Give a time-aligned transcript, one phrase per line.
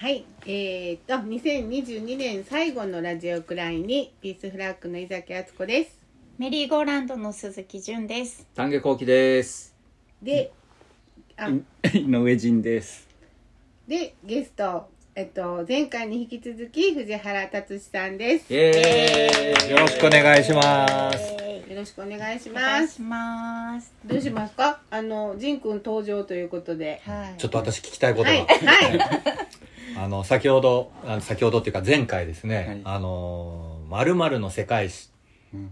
[0.00, 5.98] はい、えー、と2022年最後のラジオクライにピースフラッグの井崎敦子です。
[6.38, 8.46] メリーゴーランドの鈴木純です。
[8.54, 9.74] 丹下幸喜です。
[10.22, 10.52] で、
[11.36, 11.48] あ
[11.92, 13.08] 井上仁です。
[13.88, 18.54] でゲストえっと前回に引き続き藤原達さんです。
[18.54, 19.70] イエーイ。
[19.72, 21.18] よろしくお願いします。
[21.68, 23.02] よろしくお願いしおます。
[23.02, 23.92] ます。
[24.04, 24.80] どうしますか？
[24.90, 27.00] あの仁君登場ということで。
[27.04, 27.34] はい。
[27.36, 29.48] ちょっと私聞きたいことが、はいはい
[30.00, 32.80] あの先ほどあの先ほどっていうか前回ですね、はい。
[32.84, 35.10] あのまるまるの世界史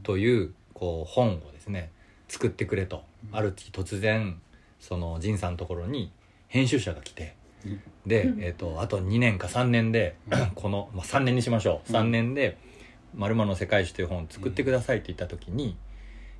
[0.02, 1.92] というこう本をですね
[2.28, 4.40] 作ってくれと、ある日突然
[4.80, 6.10] その仁さんのところに
[6.48, 7.36] 編集者が来て。
[8.06, 10.16] で、えー、とあと2年か3年で、
[10.54, 11.92] この、まあ、3年にしましょう。
[11.92, 12.58] 3年で
[13.14, 15.76] 「まるの世界史」という本を作ってくださいって言った時に、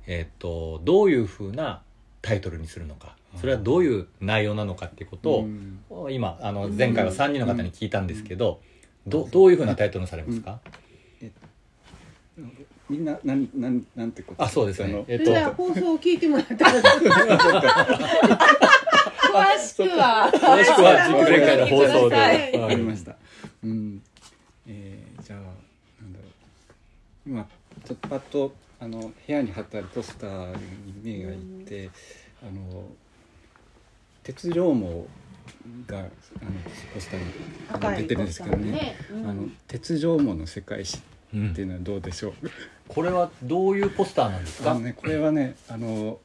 [0.05, 1.81] えー、とどういうふうな
[2.21, 3.15] タイトルにするのか。
[3.39, 5.45] それはどういう内容なのかっていうこと
[5.89, 8.61] を、今あの前回は3人の方に聞いたんですけど、
[9.05, 10.59] どどういうふうなタイトルにされますか、
[12.89, 14.43] みんななんなんなんてこと？
[14.43, 15.03] あそうですよね。
[15.07, 15.55] えっ、それではと。
[15.55, 16.71] 放送を聞いてもらったら。
[16.71, 16.79] 詳
[19.59, 20.31] しくは。
[20.33, 22.57] 詳しくは前回の放送で、はい。
[22.59, 23.15] わかりました。
[23.63, 24.01] うん。
[24.65, 26.25] えー、じゃあなんだろ
[27.27, 27.29] う。
[27.29, 27.47] 今
[27.85, 30.55] ちょっとパッとあの部屋に貼ってあるポスター
[31.03, 31.89] に目がいって、
[32.41, 32.83] あの
[34.23, 35.07] 鉄条網
[35.87, 36.09] があの
[36.93, 38.95] ポスターに出てるんですけどね。
[39.11, 39.29] うん。
[39.29, 40.99] あの鉄条網の世界史
[41.33, 42.33] うんっていうのはどうでしょう？
[42.87, 46.19] これはどういうポスターなんですか、あのね、これはねあの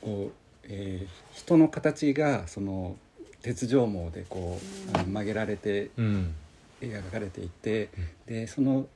[0.00, 0.32] こう、
[0.64, 2.96] えー人の形がその
[3.40, 4.60] 鉄条網でこ
[4.94, 6.34] う、あの曲げられてうん。
[6.82, 7.90] 描かれていて、
[8.26, 8.86] でその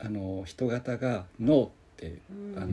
[0.00, 2.18] あの人型が「脳」って、
[2.56, 2.68] あの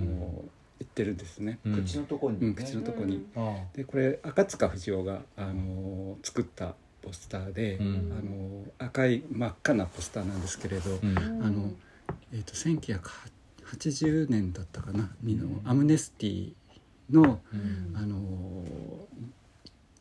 [0.80, 1.84] 言ってるんですね、うん。
[1.84, 3.26] 口のところに、口のとこに。
[3.36, 8.14] あでこれ赤塚不二夫があの作ったポスターで、うん。
[8.18, 11.72] あの赤い真っ赤なポスターなんですけれど、あの
[12.32, 16.54] えー、と1980年だったかなにのアムネスティ
[17.10, 17.94] の、うん。
[17.96, 18.66] あの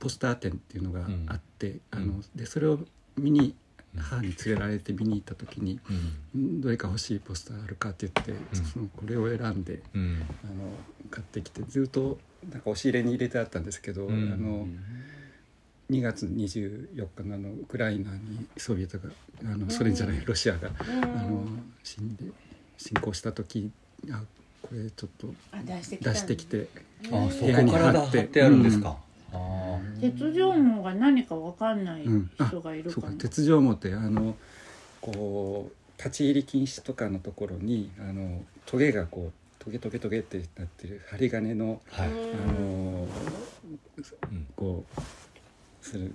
[0.01, 2.79] ポスター展っていうのがあって、あのでそれを
[3.17, 3.55] 見に
[3.97, 5.81] 母に連れられて見に行った時に
[6.34, 8.34] うん「どれか欲しいポスターあるか?」って言って、
[8.72, 10.22] そのこれを選んでうん。
[10.44, 10.53] あの
[11.10, 12.19] 買ってきてずっと
[12.50, 14.32] なんか押し入れに入れてあったんですけど、うん。
[14.32, 14.66] あの
[15.91, 19.10] 2月24日のあのウクライナにソビエトが
[19.44, 20.84] あのソ連じゃないロシアが、あ
[21.22, 21.47] の
[21.82, 22.25] 死んで
[22.78, 23.71] 侵攻した時
[24.11, 24.22] あ
[24.62, 26.69] これちょっとあ出してきた出して
[27.00, 29.04] 部屋に貼って貼ってあるんですか、あ
[30.00, 32.93] 鉄条網が何かわかんない人がいるかな。
[32.95, 33.11] そうか。
[33.19, 34.37] 鉄条網ってあの
[35.00, 43.09] こう立ち入り禁止とかのところにあのトゲがこうトゲトゲトゲってなってる針金の、ーはい、あの
[44.31, 45.00] うんこう
[45.81, 46.15] する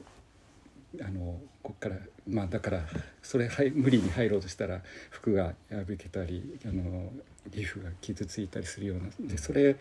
[1.01, 1.95] あのこっから
[2.27, 2.83] まあだから
[3.21, 7.11] それはい無理に入ろうとしたら服が破けたりあの
[7.51, 9.03] 皮膚が傷ついたりするような。
[9.27, 9.75] でそれ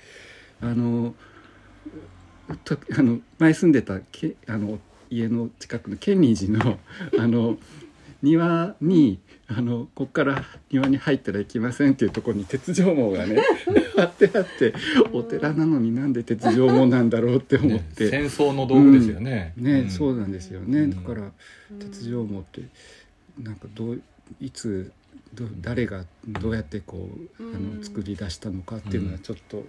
[0.61, 1.15] あのと
[2.49, 4.79] あの前住んでたけあの
[5.11, 6.79] 家の近くのケニー寺の
[7.19, 7.59] あの
[8.23, 13.41] 庭にあのこっから庭に入ったらいけませんっていうところに鉄条網がね
[13.97, 14.75] 貼ってあって
[15.13, 18.11] お寺なのになんで鉄条網なんだろうって思っねて。
[18.11, 19.91] 戦争の道具ですよね、ね、ん。
[19.91, 20.91] そうなんですよね、うん。
[20.91, 21.33] だから
[21.79, 22.63] 鉄条網って
[23.41, 24.03] なんかどう
[24.41, 24.91] いつ
[25.35, 29.65] ど誰がどうやってこう、あの作り出したのかっていうのはちょっと、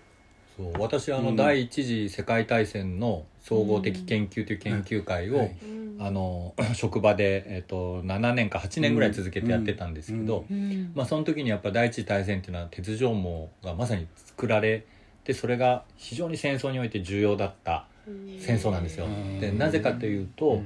[0.60, 1.36] そう私あの、うん。
[1.38, 5.56] 第一次世界大戦の総合的研究という研究会を、はい。
[6.02, 10.92] あの 職場で、えっと7年か8年ぐらい続けてやってたんですけど、うん。
[10.94, 14.86] まあ、その時にやっぱ第一次大戦っていうのは鉄条網がまさに作られ
[15.24, 17.86] てそれが非常に戦争において重要だった
[18.40, 19.06] 戦争なんですよ。
[19.06, 19.40] うん。
[19.40, 20.58] でなぜかというと、う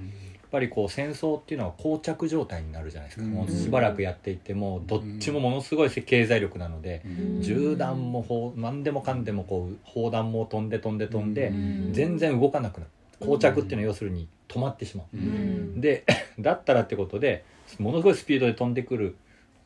[0.54, 3.32] ぱりこう戦争っていうのは膠着状態になるじゃないですか、うん。
[3.32, 7.10] もうしばらくやっていてもどっちもものすごい経済力なので、う
[7.40, 7.42] ん。
[7.42, 11.94] 銃弾も砲何でもかんでもこう砲弾も飛んで飛んで飛んで、うん。
[11.94, 12.92] 全然動かなくなる。
[13.20, 15.82] 膠着っていうのは要するに止まってしまう、うん。
[15.82, 16.04] で
[16.40, 17.44] だったらってことで
[17.80, 19.16] ものすごいスピードで飛んでくる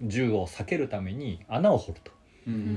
[0.02, 2.12] 銃を避けるために穴を掘ると。
[2.12, 2.17] うん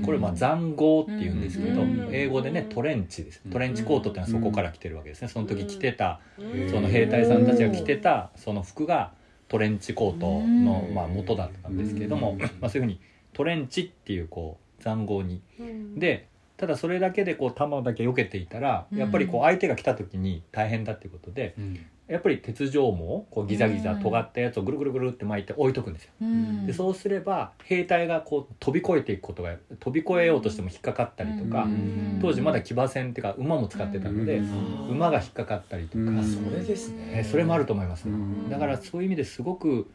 [0.05, 2.09] これまあ塹壕っていうんですけど、うん。
[2.13, 3.43] 英語でねトレンチです。
[3.53, 5.29] トレンチコートっていうのはそこから来てるわけですね。
[5.29, 6.71] その時着てたうん。
[6.71, 9.13] その兵隊さんたちが着てたその服が
[9.49, 10.95] トレンチコートのうん。
[10.95, 12.39] まあ元だったんですけれども、うん。
[12.41, 13.01] まあ、そういうふうに
[13.33, 15.43] トレンチっていうこう塹壕に。
[15.61, 15.99] うん。
[15.99, 18.99] でただそれだけでこう弾だけ避けていたらうん。
[18.99, 24.01] やっぱりこう相手が来た時に大変だっていうことでうんやっぱり鉄条網をこうギザギザうん。
[24.01, 26.11] 尖ったやつをぐるぐるぐるって巻いて置いとくんですよ。
[26.21, 26.67] うん。
[26.67, 32.19] でそうすれば兵隊がこう飛び越えていくことが飛び越えようとしても引っかかったりとか、うん。
[32.21, 34.89] 当時まだ騎馬戦っていうか馬も使ってたので、うん。
[34.91, 36.19] 馬が引っかかったりとか、うん。
[36.19, 38.51] あそれですえねそれもあると思います、うん。
[38.51, 39.91] だからそういう意味ですごく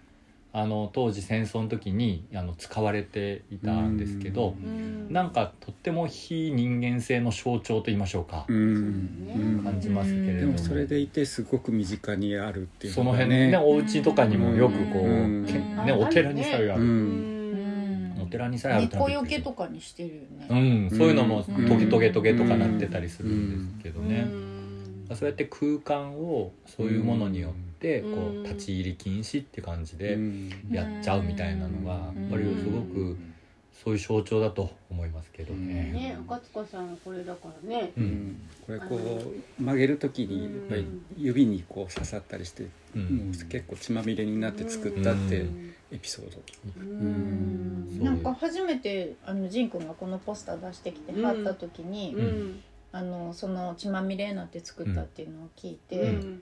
[0.57, 5.11] あの当時戦争の時にあの使われていたんですけど、うん。
[5.11, 10.53] なんかとっても非人間性の象徴と言いましょうか、感じますけれども。
[10.53, 16.83] でもそれでいてすごく身近にあるっていうそのが辺ねお家とかにもよくこう、ね、お寺にさえある、
[18.23, 21.67] お寺にさえあるよけとかにしてるよね、うん、そういうのもうん。
[21.67, 24.25] トゲトゲトゲとかなってたりするんですけどね、
[25.09, 25.15] うん。
[25.17, 30.49] そうやって空間をそういうものによってこう立ち入り禁止って感じでうん。
[30.71, 33.17] やっちゃうみたいなのがやっぱりすごく
[33.83, 35.91] そういう象徴だと思いますけどね。
[35.91, 37.91] ね赤塚さんはこれだからね。
[37.97, 38.07] ううん。
[38.07, 38.95] んこれこ
[39.59, 40.87] う曲げる時にやっぱり
[41.17, 43.17] 指にこう刺さったりしてうん。
[43.17, 45.73] もう結構血まみれになって作ったってうん。
[45.91, 46.41] エピソード。
[46.79, 47.99] うん。
[48.01, 52.63] なんか初めてあのジン君がこのポスター出してきて貼った時に、うん。
[52.93, 56.41] あのその血まみれになって作ったっていうのを聞いて、うん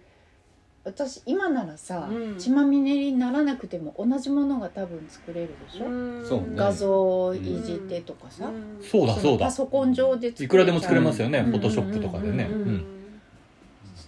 [0.85, 2.37] 私今ならさ、うん。
[2.37, 5.85] 血まみれにならなくても同じものが多分作れるでしょ、
[6.27, 6.47] そうね。
[6.55, 8.51] 画像をいじってとかさ、
[8.81, 9.31] そうだそうだ。
[9.31, 10.45] のパソコン上で作れちゃう。
[10.45, 11.51] いくらでも作れますよね、うん。
[11.51, 12.49] フォトショップとかでね。
[12.51, 12.61] うん。
[12.61, 12.85] うん。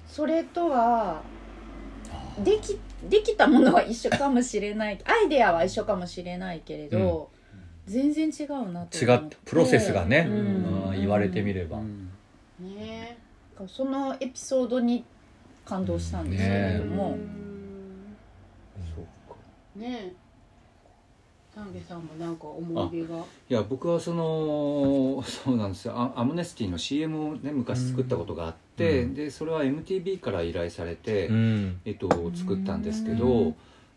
[0.08, 1.22] それとは
[2.44, 2.78] でき
[3.10, 5.00] できたものは一緒かもしれない。
[5.06, 7.30] アイデアは一緒かもしれないけれど、
[7.86, 10.90] 全然違うなと違思っってプロセスがね、うん。
[10.90, 11.00] うん。
[11.00, 12.10] 言われてみれば、うん。
[12.60, 13.18] ね
[13.68, 15.06] そのエピソードに
[15.66, 17.18] 感動したんですけれども、
[18.96, 19.36] そうか。
[19.76, 20.14] ね
[21.56, 23.18] 丹下さんもなんか思い出が。
[23.50, 25.94] いや僕はその そうなんですよ。
[25.96, 29.14] アアムネスティの CM をね昔作ったことがあって、うん。
[29.14, 31.80] でそれは MTV から依頼されて、うん。
[31.86, 33.54] えっと、作ったんですけど、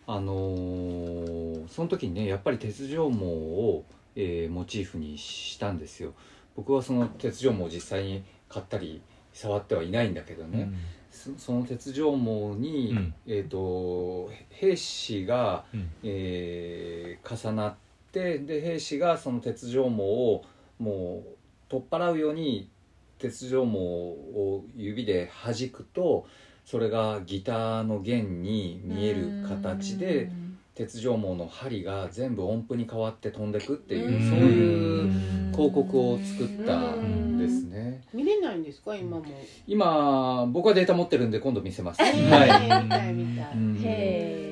[0.06, 3.84] あのーその時にねやっぱり鉄条網を、
[4.16, 6.14] えーモチーフにしたんですよ。
[6.56, 10.70] 僕はその鉄条網を実際に買ったり触ってはいないんだけどね、
[11.18, 13.14] そその鉄条網に、うん。
[13.26, 15.90] えー、と兵士が、うん。
[16.04, 17.74] えー重なっ
[18.12, 20.44] てで兵士がその鉄条網を
[20.78, 21.36] もう
[21.68, 22.70] 取っ払うように
[23.18, 26.26] 鉄条網を指で弾くと
[26.64, 30.30] それがギターの弦に見える形で
[30.74, 34.30] 鉄条網の針が全部音符に変わって飛んでくっていううん。
[34.30, 38.02] そういう広告を作ったんですね。
[38.12, 38.94] 見れないんですか？
[38.94, 39.24] 今も。
[39.66, 42.08] 今僕はデータ持ってるんで今度見せます、は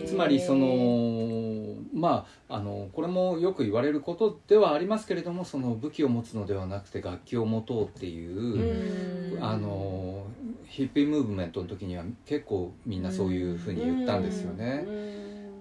[0.03, 0.07] い。
[0.07, 9.45] つまりそのまああのこれもよく言われることではありますけれどもその武器を持つのではなくて楽器を持とうっていう、うん。
[9.45, 10.27] あの
[10.67, 14.85] ヒッピームーブメントの時には結構みんなそういうふうに言ったんですよね。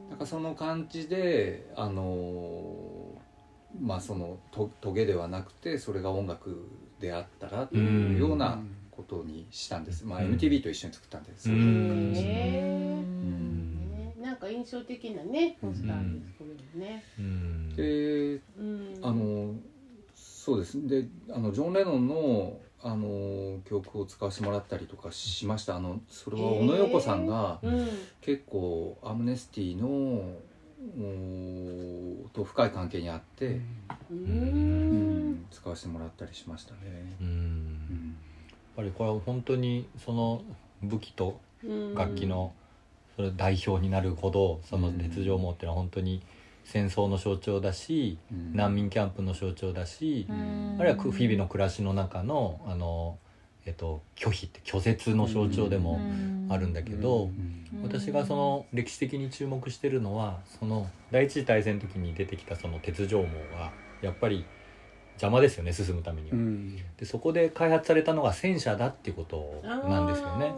[0.10, 2.74] なんかその感じであの
[3.82, 6.66] まあそのとトゲではなくてそれが音楽
[7.06, 11.56] であったらというようなことにしたんです、まあ、うん MTV と一緒に作ったんです、うん。
[11.56, 12.14] うん。
[12.16, 12.64] へ
[13.24, 13.92] うん。
[13.94, 17.04] えねなんか印象的なねポスターですこれもね。
[17.20, 17.76] うん。
[17.76, 19.00] でうん。
[19.02, 19.54] あの
[20.16, 20.76] そうです。
[20.78, 25.76] ねであのジョン・レノンのあの曲を使わせてもらったりとかしました。
[25.76, 27.88] あのそれは小野洋子さんがうん。
[28.22, 30.42] 結構アムネスティのお
[32.34, 36.80] と深い関係にあって、ううんん使わせてもらったりしましたね。
[37.22, 37.28] うん。
[37.28, 38.18] うん
[38.78, 40.42] やっぱりこれは本当にその
[40.82, 41.40] 武器と
[41.96, 42.54] 楽器の
[43.16, 46.22] それ代表になるほどその鉄条網っていうのは本当に
[46.66, 48.52] 戦争の象徴だしうん。
[48.54, 53.18] 難民キャンプの象徴だしあるいは日々の暮らしの中のあの、
[53.66, 56.00] えっと、拒否って拒絶の象徴でも
[56.50, 57.66] あるんだけどうん。
[57.84, 64.46] 私がその歴史的に注目してるのはその第一次大戦の時に出てきたその鉄条網がやっぱり
[65.16, 66.36] 邪魔ですよね進むためには。
[66.36, 66.78] うん。
[66.98, 70.54] でそこで開発されたのが戦車だっていうことなんですよね。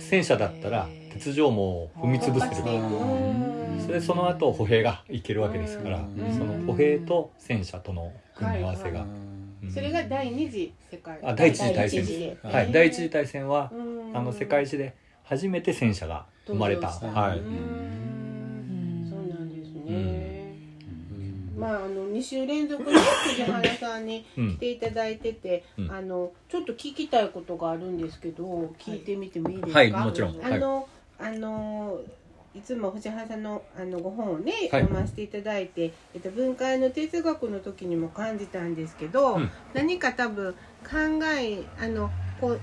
[0.00, 3.80] 戦車だったら鉄条網を踏み潰せる突破していくうん。
[3.80, 6.32] それでその後歩兵がいけるわけですからうん。
[6.36, 9.06] その歩兵と戦車との組み合わせが、
[9.72, 11.18] それが第二次世界。
[11.22, 14.16] あ第一次大戦です、はい、第一次大戦はうん。
[14.16, 19.06] あの世界史で初めて戦車が生まれた、はい、うん。
[19.08, 20.54] そうなんですね。
[21.54, 21.60] うん。
[21.60, 22.92] まああの2週連続で
[23.28, 24.54] 藤原さんにうん。
[24.56, 25.90] 来ていただいてて、うん。
[25.90, 28.44] あのちょっと聞きたいことがあるんですけど
[28.78, 30.44] 聞いてみてもいいですか、はいもちろん。
[30.44, 32.00] あの、あの
[32.52, 34.82] いつも藤原さんのあのご本をね、はい。
[34.82, 39.50] 読ませていただいて、えっと、文化の哲学の時にも感じたんですけど、うん。
[39.72, 40.52] 何か多分
[40.82, 40.96] 考
[41.38, 42.60] えあのこう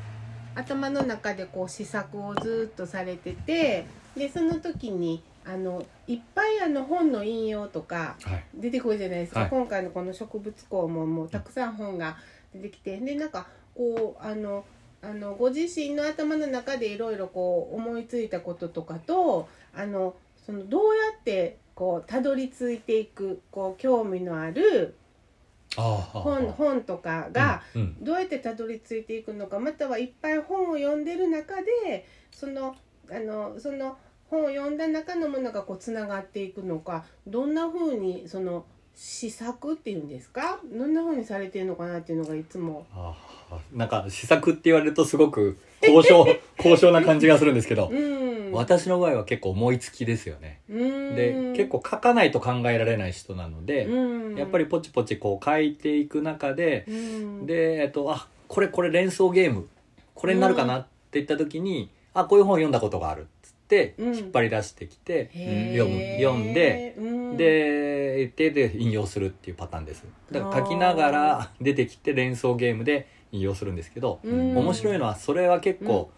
[0.56, 8.44] 頭の中でこう試作をずっとされててでその時にあのいっぱいあの本の引用とかはい。
[8.56, 9.50] 出てくるじゃないですか、はい。
[9.50, 12.17] 今回のこの植物校ももうたくさん本が
[12.53, 12.98] 出てきて。
[12.98, 14.65] でなんかこうあの
[15.01, 20.15] あのご自身の頭の中でいろいろこう思いついたこととかとあの
[20.46, 24.96] そのどうやってこうたどり着いていくこう興味のある
[25.75, 27.62] 本本とかが、
[28.01, 32.75] どうやってたどり着いていくのかまたはいっぱい本を読んでる中でその
[33.12, 33.98] あのその
[34.29, 38.65] 本を読んだ中のものがこうつながっていくのかどんな風にその
[39.00, 40.60] 試作っていうんですか？
[40.74, 42.88] どんな風にされてるのかなっていうのがいつも。
[42.92, 43.16] あ
[43.51, 46.25] あなんか試作って言われるとすごく交渉
[46.58, 50.62] 交渉な感じがするんですけど、うん、私の場合は結構思いつきですよね。
[50.68, 51.16] うん。
[51.16, 54.36] で結構書かないと考えられない人なので、うん。
[54.36, 57.46] やっぱりポチポチこう書いていく中で、うん。
[57.46, 59.70] で、えっと、あこれこれ連想ゲーム
[60.16, 63.27] これになるかなって言った時に、あこういう本読んだことがある
[63.97, 65.29] 引っ張り出してきて、
[65.77, 67.38] 読む読んでうん。
[67.38, 70.05] で言ってで引用するっていうパターンです。
[70.31, 74.57] だから書きながら 出てきて連想ゲームで引用するんですけど、うん。
[74.57, 76.09] 面白いのはそれは結構、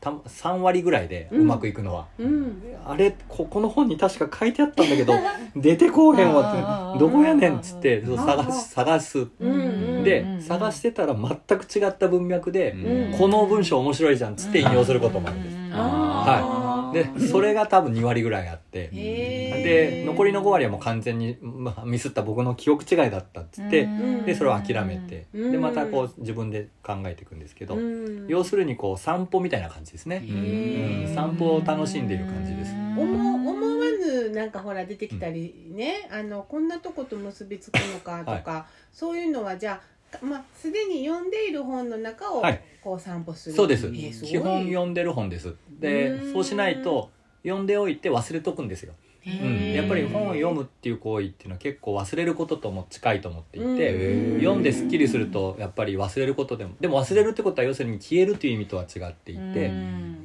[0.00, 2.62] た3割ぐらいでうまくいくのは、うん。
[2.86, 5.12] あれここの本に確か書いてあったんだけど
[5.56, 9.26] 出てこうへんわってどこやねんっつって探し探す。
[9.40, 13.18] うんでうん探してたら全く違った文脈で、うん。
[13.18, 18.88] この文章面白いじゃんっつって引用することもあるんです、あーでそれが多分2割ぐらいあって。
[18.88, 24.24] で残りの5割はもう完全に、まあ、ミスった僕の記憶違いだったっつって、ん。
[24.24, 25.52] でそれを諦めて、うん。
[25.52, 28.26] でまたこう自分で考えていくんですけど、うん。
[28.28, 31.14] 要するにこう散歩みたいな感じですね、うん。
[31.14, 32.72] 散歩を楽しんでいる感じです。
[32.72, 42.60] 思思わぬなんかほら出てきたりね、あのこんなとこと結びつくのかとか、そういうのはじゃあまあすでに読んでいる本の中をはい。
[42.82, 43.86] こう散歩する、そうです。
[43.86, 44.30] えーすごい。
[44.30, 45.54] 基本読んでる本です。
[45.80, 46.32] でうん。
[46.32, 47.10] そうしないと
[47.42, 54.40] 読んでおいて忘れとくんですよ、へうん、ーやっぱり本を読むっていう行為っていうのは結構忘れることとも近いと思っていて、うん。
[54.40, 59.70] 読んですっきりするとやっぱり忘れることでもでも忘れるってことは要するに消えるという意味とは違っていて、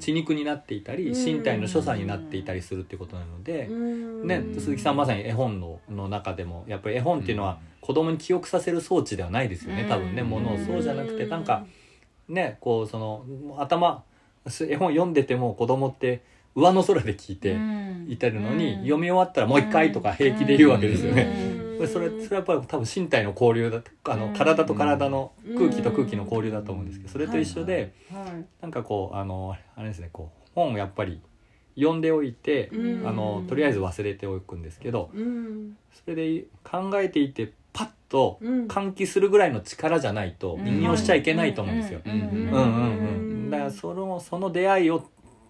[0.03, 1.25] 血肉になっていたりうん。
[1.25, 4.27] 身体の所作になっていたりするってことなので、うん。
[4.27, 10.22] ね、鈴木さんまさに絵本のの中でもやっぱり絵本っていうのは子供に記憶させる装置ではないですよね多分ね。
[10.22, 10.29] うん。
[10.29, 11.65] ものをそうじゃなくてなんか
[12.27, 13.25] ねこうその
[13.57, 14.03] 頭
[14.45, 16.22] 絵本読んでても子供って
[16.55, 17.57] 上の空で聞いて
[18.13, 21.52] いてるのに、読み終わったらもう一回とか平気で言うわけですよね。
[21.80, 21.88] うん。
[21.88, 24.34] それそれはやっぱり多分身体の交流だあのうん。
[24.34, 25.58] 体と体のうん。
[25.58, 31.22] 空気と空気の交流だと思うんですけどそれと一緒ではいなんかこうあのあれですねこう本をやっぱり
[31.75, 33.08] 読んでおいてうん。
[33.08, 35.77] あのとりあえず忘れておくんですけどうん。
[35.94, 38.68] それで考えていてパッとうん。
[38.68, 42.01] 喚起するぐらいの力じゃないと引用しちゃいけないと思うんですよ。
[42.06, 42.12] うん。
[42.12, 42.58] うんうんう
[43.48, 43.50] ん。
[43.50, 45.03] だからそのその出会いを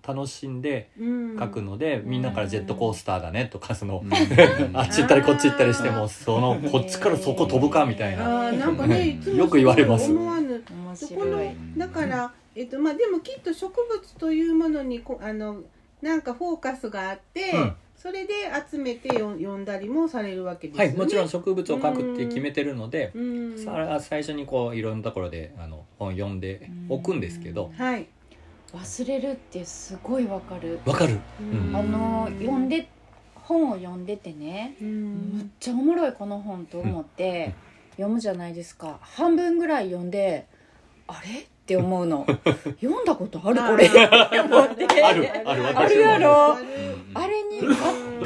[0.05, 1.39] 楽しんでうん。
[1.39, 4.11] 書くので、みんなからジェットコースターだねとかその、うん。
[4.77, 8.51] あっち行ったりこっち行ったりしてもそのこっちからそこ飛ぶかみたいな。
[8.51, 10.11] なんかねよく言われます。
[10.11, 10.61] 思わぬ。
[10.69, 15.61] 面そこ白いのだから、えっとまあ、でもきっと植物というものにこあの
[16.01, 17.73] なんかフォーカスがあって、うん。
[17.95, 18.33] それで
[18.69, 20.89] 集めて読読んだりもされるわけですよね。
[20.89, 23.57] はい、もちろん植物を描くって決めてるので、うん。
[23.57, 28.07] さ最初にこういろんなところであの本読んでおくんですけどはい、
[28.73, 30.79] 忘れるってすごいわかる。
[30.85, 31.75] わかる、うん。
[31.75, 32.89] あの読んで
[33.35, 37.53] 本を読んでてねうむっんちゃおもろいこの本と思って
[37.91, 38.97] 読むじゃないですか。
[39.01, 40.47] 半分ぐらい読んで
[41.07, 42.25] あれって思うの。
[42.81, 43.85] 読んだことあるこれ。
[43.85, 43.91] っ
[44.29, 45.03] て思って。
[45.03, 45.29] ある。
[45.45, 45.77] ある。
[45.77, 46.57] あるやろ。
[47.13, 47.75] あれにが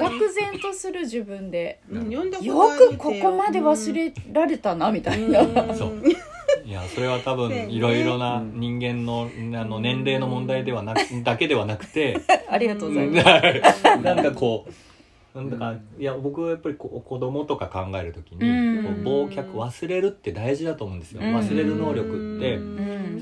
[0.09, 1.81] 愕然とする自分で。
[1.91, 2.05] うん。
[2.05, 5.75] 読んだことよくここまで忘れられたなみたいな、うん。
[5.75, 6.01] そう
[6.65, 12.19] いやそれは多分ねいろいろな人間のあの年齢の問題ではなくだけではなくて。
[12.49, 13.21] ありがとうございま
[13.73, 14.71] す、なんかこう
[15.37, 21.35] なんだかいや僕はやっぱりこ子供とか考える時に、忘却忘れるって大事だと思うんですよ、うん。
[21.35, 22.59] 忘れる能力って、う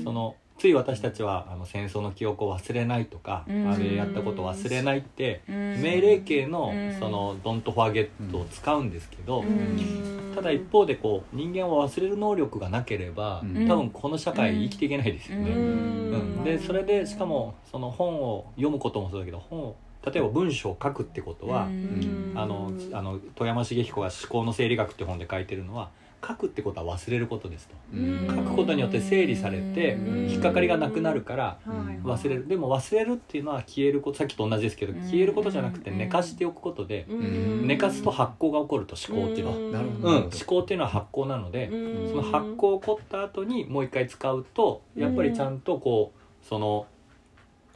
[0.02, 3.70] そのつい私たちはあの戦争の記憶を忘れないとか、うん。
[3.70, 5.82] あれやったことを忘れないって、うん。
[5.82, 6.98] 命令形のうん。
[6.98, 10.34] その「ドントファーゲット」を使うんですけど、うん。
[10.34, 13.68] ただ一方でこう人間は忘れる能力がなければ、うん。
[13.68, 15.50] 多分この社会生きていけないですよね。
[15.50, 15.58] うん。
[15.58, 16.44] うん。
[16.44, 22.32] でそれでしかもその本を読むこともそうだけど本を例えば文章を書くってことは、うん。
[22.34, 25.90] あのあの富山茂彦が「思考の整理学」って本で書いてるのは
[26.26, 27.74] 書くってことは忘れることですと。
[27.94, 28.26] うん。
[28.28, 30.30] 書くことによって整理されてうん。
[30.30, 31.98] 引っかかりがなくなるからはい。
[32.02, 32.48] 忘れる。
[32.48, 35.00] でも忘れるっていうのは消えることさっきと同じですけどうん。
[35.02, 37.66] 消えることじゃなくて寝かしておくことでうん。
[37.66, 42.08] 寝かすと発酵が起こると思考っていうのは、うん、思考っていうのは発酵なのでうん。
[42.08, 46.86] その発酵起こった後にもう一回使うとやっぱりちゃんとこうその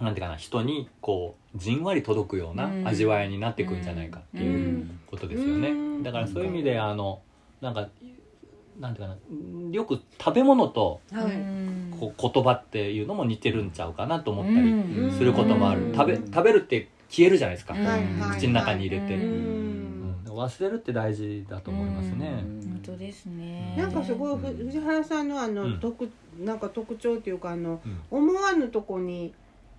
[0.00, 6.02] なんていうかな人にこうじんわり届くような味わいになっていくんじゃないかっていううんことですよね、うん。
[6.02, 7.20] だからそういう意味であの
[7.60, 7.88] なんか
[8.80, 11.24] なんていうかなよく食べ物とはい。
[11.24, 11.96] うん。
[12.00, 15.12] こう言葉っていうのも似てるんちゃうかなと思ったりうん。
[15.12, 15.94] することもある、うん。
[15.94, 18.38] 食べ食べるって消えるじゃないですか、うんはいはい。
[18.38, 19.18] 口の中に入れて、
[20.26, 23.74] 忘れるって大事だと思いますね、本当ですね。
[23.76, 25.80] なんかすごいふ藤原さんのあの、うん。
[25.80, 26.08] 特
[26.38, 28.00] なんか特徴っていうかあの、うん。
[28.10, 29.34] 思わぬとこに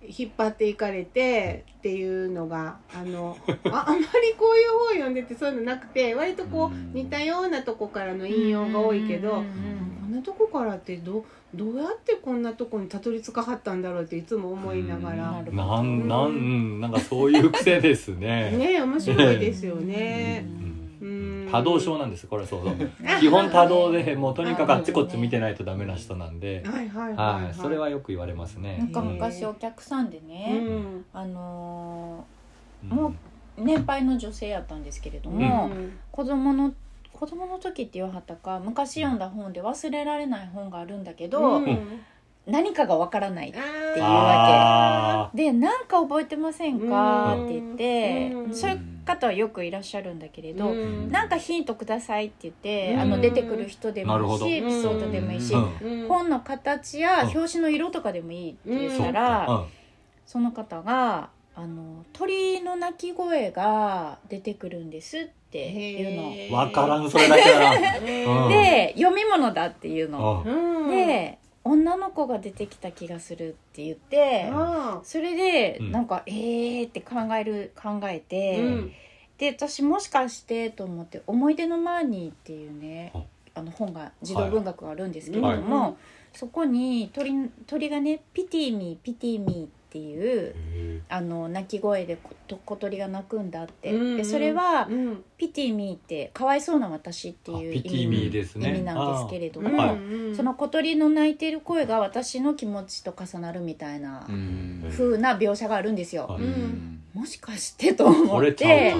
[0.06, 3.36] 引っ張っていかれてっていうのがあの
[3.70, 6.92] ああんまりこういう本読んでてそういうのなくて割とこううん。
[6.92, 15.56] 似たようなとこからの引用が多いけど、うんこんなとこからってどどうやってこんなとこにたどり着かはったんだろうっていつも思いながら、うん。
[15.56, 18.50] なんなんなんかそういう癖ですね。
[18.50, 20.44] ね面白いですよね。
[21.50, 22.76] 多動症なんですこれそうそう。
[23.20, 28.92] 基本多動で もうとにかくあっちこっち見てないとダメな人なんで、はいはいはい、は、はいそれはよく言われますなねん。
[28.92, 31.04] か昔お客さんでうね、ん。
[31.12, 32.24] あの
[32.84, 32.96] うん。
[32.96, 33.14] もう
[33.58, 35.98] 年配の女性やったんですけれどうも、ん。
[36.10, 36.72] 子供の
[37.12, 41.78] 子供の時って言わはったか昔読んだ本で忘れられない本があるんだけど、うん。
[42.46, 48.54] 何かがわからないあていうあで「なんか覚えてませんか?」うんって言って、うん。
[48.54, 51.10] そういう方はよくいらっしゃるんだけれど、うん。
[51.10, 53.00] なんかヒントくださいって言って、うん。
[53.00, 56.02] あの出てくる人でもいいしエピソードでもいいし、うん。
[56.02, 56.08] うん。
[56.08, 57.30] 本の形やうん。
[57.30, 59.66] 表紙の色とかでもいいって言ったら、か。
[60.26, 66.64] その方があの鳥の鳴き声が出てくるんですっていうの。
[66.64, 67.98] 分からんそれだけだな。
[67.98, 68.48] うん。
[68.48, 70.44] で読み物だっていうの。
[70.90, 75.92] で女の子が出てきた気がするって言ってあそれでうん。
[75.92, 78.92] なんか、えーって考える考えあて、うん。
[79.38, 83.22] で私もしかしてと思って「思い出のマーニー」っていうねあ。
[83.54, 85.94] あの本が児童文学があるんですけれども、はい。
[86.32, 90.54] そこに鳥鳥がね「ピティミーピティミー」っていう
[91.10, 98.70] あの鳴き声でこと小鳥が鳴くんだって、うんでそれはうん「ピティミー」って「かわいそうな私」っていうあピティミーですね。
[98.70, 99.96] 意味なんですけれどうんも、はい。
[99.96, 104.88] うんその小鳥の鳴いてる声が私の気持ちと重なるみたいなうん。
[104.90, 106.38] 風な描写があるんですよ。
[107.12, 108.94] もしかしてと思って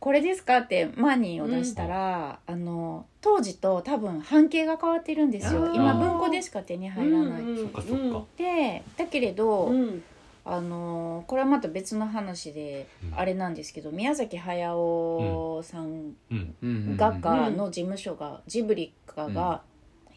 [0.00, 5.72] これですかってマーニーを出したら、あの当時と多分半径が変わってるんですよ。
[5.72, 7.42] 今文庫でしか手に入らない。
[7.42, 7.56] うん。
[7.56, 8.24] そっかそっか。
[8.36, 10.02] でだけれど、うん
[10.44, 13.18] あのこれはまた別の話でうん。
[13.18, 16.14] あれなんですけど宮崎駿さん。
[16.96, 19.62] 画家の事務所がジブリ家が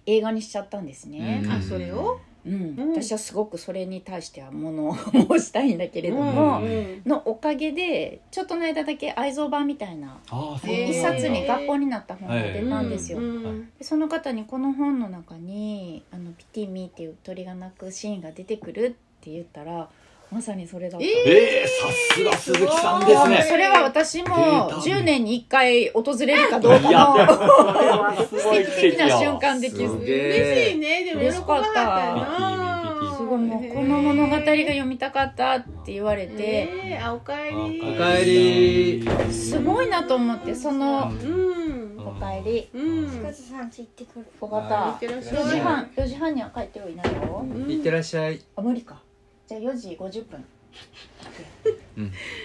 [0.06, 0.86] 映画にしちゃったん。
[0.86, 1.44] ですね。
[1.50, 2.76] あそれをうん。
[2.78, 2.94] うん。
[2.94, 5.78] 私はすごくそれに対しては物申したいん。
[5.78, 7.02] だけれども、うん。
[7.06, 10.20] のおかげでちょっとの間だけ愛蔵版みたいな
[10.64, 12.90] 一冊に学校になった本が出たん。
[12.90, 13.20] ですよ。
[13.20, 13.70] うん。
[13.78, 18.90] でその方にこの本の中に「あのピティミー」っていう鳥が鳴くシーンが出てくるっ
[19.22, 19.90] て言ったら
[20.32, 21.06] まさにそれだった。
[21.06, 23.46] えええさすが鈴木さんですもうね。
[23.48, 31.04] それは私もデータ10年に1回訪れるかどうかのこれはすごい奇跡的な瞬間的すすげえ嬉しいね。
[31.06, 32.96] でも喜ばはったよな。
[32.96, 33.72] ピティミピティごい。
[33.72, 36.34] もうこの物語が読みたかったって言われて。
[36.34, 39.34] ねえあおかえりおかえり。
[39.34, 41.98] すごいなと思ってそのうん。
[42.00, 42.70] おかえり。
[42.74, 43.10] うん。
[43.10, 44.26] 塚田さんち行ってくる。
[44.42, 45.34] 尾形いってらっしゃい。
[45.36, 47.44] 4時半4時半には帰ってはいないよ。
[47.44, 47.72] うん。
[47.72, 48.42] いってらっしゃい。
[48.56, 49.02] あ無理か
[49.48, 50.46] じゃあ4時50分。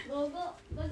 [0.08, 0.86] 午後59分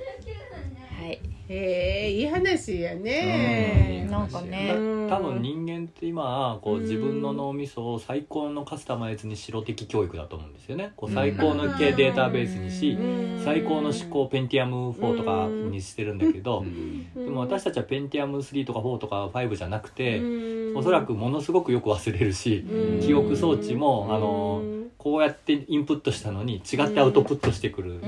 [0.74, 1.20] ねはい。
[1.48, 4.02] へえいい話やね。
[4.04, 4.10] うん。
[4.10, 4.74] なんかね。
[4.76, 5.08] うん。
[5.08, 6.82] 多分人間って今こううん。
[6.82, 10.92] 自分の脳みそを最高のカスタマイズにしろ的教育だと思うんですよね。
[10.96, 13.44] こう最高の系データベースにしうん。
[13.44, 17.14] 最高の思考ペンティアム4とかにしてるんだけどうん。
[17.14, 20.76] でも私たちはペンティアム3とか4とか5じゃなくてうん。
[20.76, 23.00] おそらくものすごくよく忘れるしうん。
[23.00, 24.62] 記憶装置もあの
[24.98, 28.00] こうやってインプットしたのに違ってアウトプットしてくる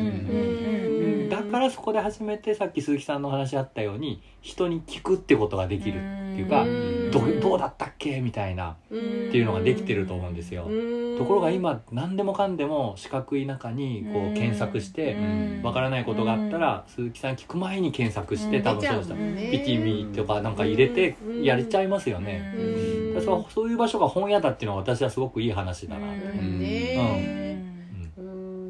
[1.31, 6.01] だからそこで初めてさっき鈴木さんのお話あったように人に聞くってことができるっ
[6.35, 7.11] ていうかうん。
[7.11, 10.69] どどうだったっけみたいなっていうのができてると思うんですよ。
[11.19, 15.63] ところが今何でもかんでも四角い中にこう検索してうん。
[15.63, 18.63] わからないことがあったら鈴木さん聞く前に検索してうん。
[18.63, 19.15] 多分そうでした。
[19.15, 22.55] うんピティミーとかなんか入れてうんやれちゃいますよね。
[23.51, 27.50] そういう場所が本屋だっていうのは私はすごくいい話だなうん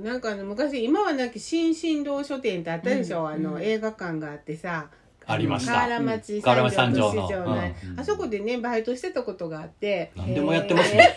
[0.03, 3.63] なんかあの昔今はなき新進堂書店ってあったでしょ、うんあのうん。
[3.63, 4.89] 映画館があってさ。
[5.27, 5.73] ありました。
[5.73, 6.71] 河原町三条の。
[6.71, 7.55] 三条の。
[7.57, 10.13] ねうんあそこでねバイトしてたことがあって。
[10.17, 11.15] 何でもやってますね。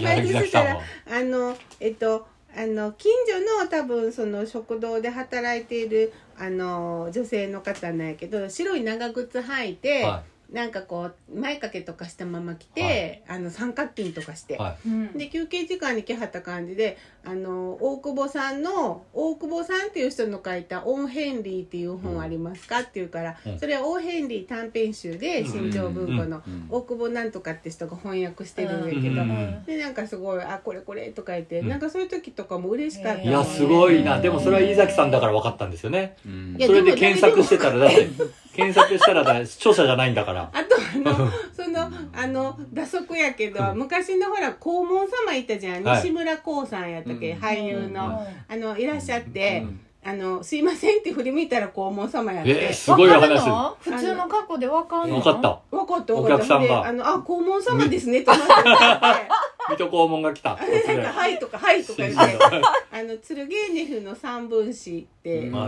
[0.00, 0.66] 柳崎さん。
[0.66, 0.80] は。
[1.10, 2.26] あのえっと
[2.56, 16.96] あの近所の多分その食堂で働いているあの女性の方なんやけど白い長靴履いて、はなんかこう前掛けとかしたまま来て、あの三角巾とかして、はうんで休憩時間に来はった感じで
[17.28, 23.58] あの大久保さんの大久保さんっていう人の書いた「オン・ヘンリー」っていう本ありますか、って言うから、うん。
[23.58, 26.66] それはオン・ヘンリー短編集で新潮文庫のうん。
[26.70, 29.64] 大久保なんとかって人が翻訳してるんやけど、うん。
[29.64, 31.68] でなんかすごい「あこれこれ」とか言って、うん。
[31.68, 33.26] なんかそういう時とかも嬉しかったい。
[33.26, 34.20] いやすごいな。
[34.20, 36.16] でもそれは飯崎さんだから分かったんですよね。
[36.60, 38.08] それで検索してたらだって
[38.54, 40.48] 検索したらだ著者じゃないんだから。
[40.52, 46.02] あとあのそのあの打足やけど、昔のほら黄門様いたじゃん、はい。
[46.02, 47.38] 西村光さんやったっけ、うん。
[47.38, 49.80] 俳優の、あのいらっしゃって、うん。
[50.08, 53.76] あのすいませんって振り向いたら黄門様やって、えーすごいお話わかるの？
[53.80, 55.16] 普通の過去でわかんの？
[55.20, 55.60] 分かった。
[55.76, 56.14] 分かった。
[56.14, 56.66] お客さんが。
[56.68, 58.30] であのあ黄門様ですねっって
[59.68, 60.64] 水戸黄門が来たは
[61.28, 62.16] いとかはいとか言って
[62.92, 65.66] あのツルゲーネフの三分子って、ま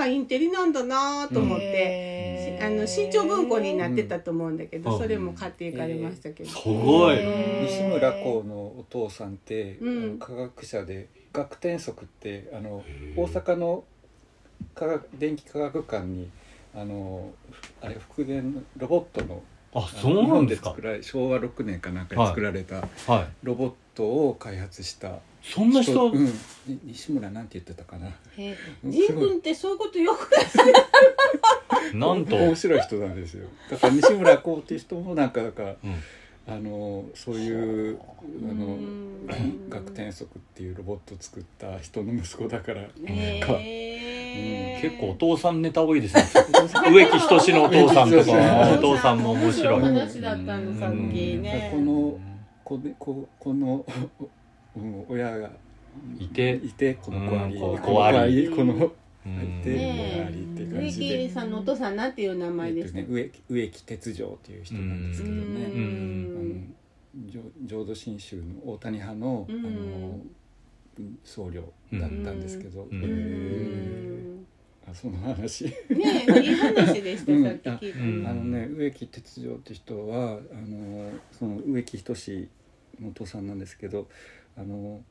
[0.00, 4.98] あインテリなんだなと思って、あの新潮文庫になってたと思うんだけど、うん。
[4.98, 7.18] それも買っていかれましたけど、すごい。
[7.64, 9.76] 西村光のお父さんって、
[10.18, 12.82] 科学者で学天則ってあの
[13.16, 13.84] 大阪の
[14.74, 16.30] 科学電気科学館に
[16.74, 17.30] あの
[17.80, 19.42] あれ復元のロボットの
[19.72, 20.70] あそうなんですか。
[20.70, 23.28] 日本で作られ昭和6年かなんかに作られたはい。
[23.42, 26.32] ロボットを開発したそんな人うん、に
[26.84, 28.08] 西村なんて言ってたかな。
[28.36, 28.90] へうん。
[28.90, 30.28] 仁君ってそういうことよく
[31.94, 32.36] なんと。
[32.36, 33.48] 面白い人なんですよ。
[33.70, 35.94] だから西村光っていう人もなんかだからうん
[36.46, 37.98] あのそういう
[38.50, 39.10] あのうん。
[39.68, 42.82] 学天則っていうロボットを作った人の息子だから。
[43.06, 46.24] へー結構お父さんネタ多いですね。
[46.90, 49.18] 植木仁のお父さんとかお父さん。
[49.18, 49.80] も面白い。
[49.80, 50.94] 話だったのさっき
[51.36, 51.70] ね。
[51.72, 52.18] この
[52.64, 53.84] こでここの、
[54.76, 55.50] うん、親が
[56.18, 56.54] いて。
[56.62, 58.92] いてこの子あり、うんこの子ありこの
[59.26, 59.60] うん。
[59.60, 61.28] いてね子ありって感植じで。
[61.28, 63.02] 木さんのお父さんなんていう名前でしたえ。
[63.02, 66.72] っとね、植木植木哲丈っていう人なんですけどね、うん。
[67.14, 70.18] あの浄浄土真宗の大谷派の,、うんあの
[71.24, 71.62] 僧侶
[71.98, 72.86] だったんですけど、
[74.86, 75.64] あその話。
[75.64, 77.42] ねえいい話でしたうん。
[77.44, 78.26] さっき聞いたうん。
[78.26, 82.48] あのね植木哲丈って人はあのその植木仁
[83.00, 84.08] のお父さんなんですけど
[84.56, 85.02] あの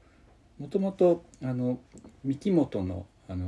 [0.59, 1.79] もともとあの
[2.23, 3.45] 三木本のあの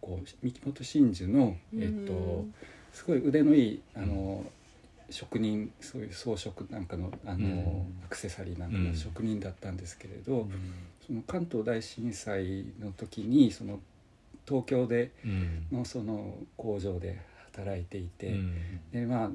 [0.00, 2.44] こう三木本真珠の、えっと、
[2.92, 4.44] すごい腕のいいあの
[5.08, 8.04] 職人そういう装飾なんかのあの、うん。
[8.04, 10.48] アクセサリーなんかの職人だったんですけれど、
[11.06, 13.78] その関東大震災の時にその
[14.46, 15.66] 東京でうん。
[15.70, 17.20] のその工場で
[17.52, 18.28] 働いていて。
[18.28, 18.54] うん。
[18.90, 19.30] でまあ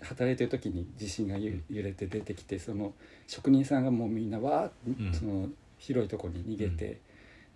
[0.00, 2.94] 働いてる時に地震がゆ揺れて出てきてその
[3.26, 5.10] 職人さんがもうみんなわーうん。
[5.10, 7.00] っその広いところに逃げて、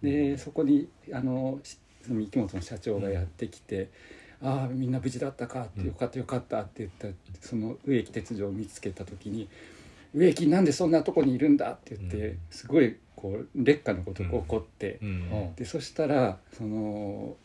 [0.03, 3.91] でそこにあのしその三木本の社長がやってきて
[4.43, 9.49] 「ああみんな無事だったか」って「うんよかったよかった」って言ったその植木哲丈を見つけた時に
[10.15, 12.39] 「植木なんでそんなとこにいるんだ」って言って、うん。
[12.51, 14.99] すごいこう劣化のことが起こって。
[15.03, 15.55] うん。
[15.57, 17.37] でそしたらその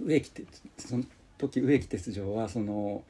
[0.00, 0.44] 植木て
[0.78, 1.04] その
[1.38, 3.04] 時植木鉄丈はその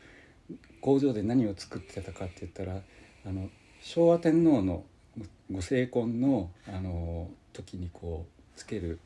[0.81, 2.81] 工場で何を作ってたかって言ったら
[3.25, 3.49] あの
[3.81, 4.85] 昭和天皇の
[5.51, 8.99] ご成婚のあの時にこうつける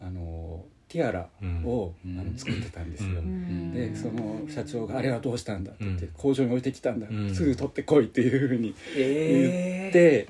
[0.00, 1.28] あのティアラ
[1.64, 2.18] を、うん。
[2.18, 3.20] あの作ってたんですよ。
[3.20, 3.72] うん。
[3.72, 10.28] でその社長が「あれはどうしたんだ?」って言って、うん工場に置いてきたんだ、うんすぐ取ってこい」っていうふうに言って、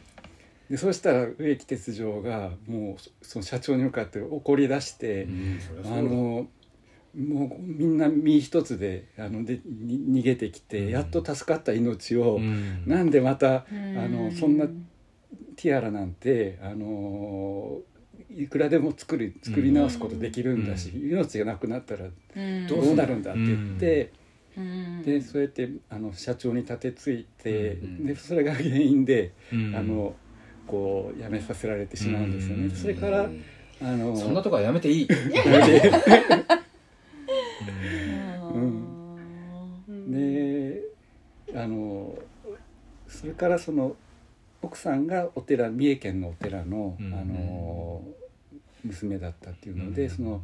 [0.70, 5.26] でそしたら植木鉄丈がもうそその社長に向かって怒り出して、
[5.85, 6.46] あの
[7.16, 10.90] もうみんな身一つであのでに逃げてきて、うん。
[10.90, 12.83] やっと助かった命を、うん。
[12.87, 14.12] なんでまたあうん。
[14.12, 14.66] のそんな
[15.56, 17.80] ティアラなんてあの
[18.37, 22.66] いくらでも作り作り直すことできるんだし、命がなくなったらうん。
[22.66, 24.12] どうなるんだって言って。
[24.57, 25.03] うん。
[25.03, 29.75] でそうやってあの社長に立てついて、うんでそれが原因で、うん。
[29.75, 30.14] あの
[30.66, 32.64] こう辞めさせられてしまうんですよね。
[32.64, 32.71] うん。
[32.71, 33.29] それから
[33.83, 35.09] あのそんなとこはやめていい。
[38.55, 40.12] うん。
[40.12, 40.83] で
[41.55, 42.16] あの
[43.09, 43.97] それからその
[44.62, 47.12] 奥さんがお寺三重県のお寺の,、うん。
[47.14, 48.03] あの
[48.85, 50.40] 娘だったっていうので、その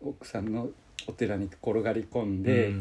[0.00, 0.68] 奥さんの
[1.06, 2.72] お寺に転がり込んで、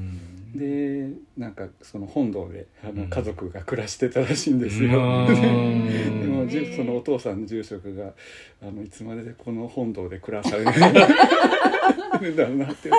[0.55, 2.95] でなんかその本堂であうん。
[2.97, 4.99] の家族が暮らしてたらしいんですよ。
[4.99, 5.85] うん。
[6.21, 8.13] でもそのお父さんの住職が
[8.61, 10.73] あのいつまでこの本堂で暮らされるん
[12.35, 12.57] だろう。
[12.57, 12.89] なって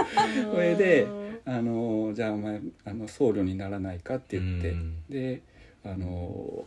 [0.53, 1.07] それで
[1.45, 4.95] あのじゃあお前あの僧侶にならないかって言って、うん。
[5.09, 5.41] で
[5.85, 6.65] あの、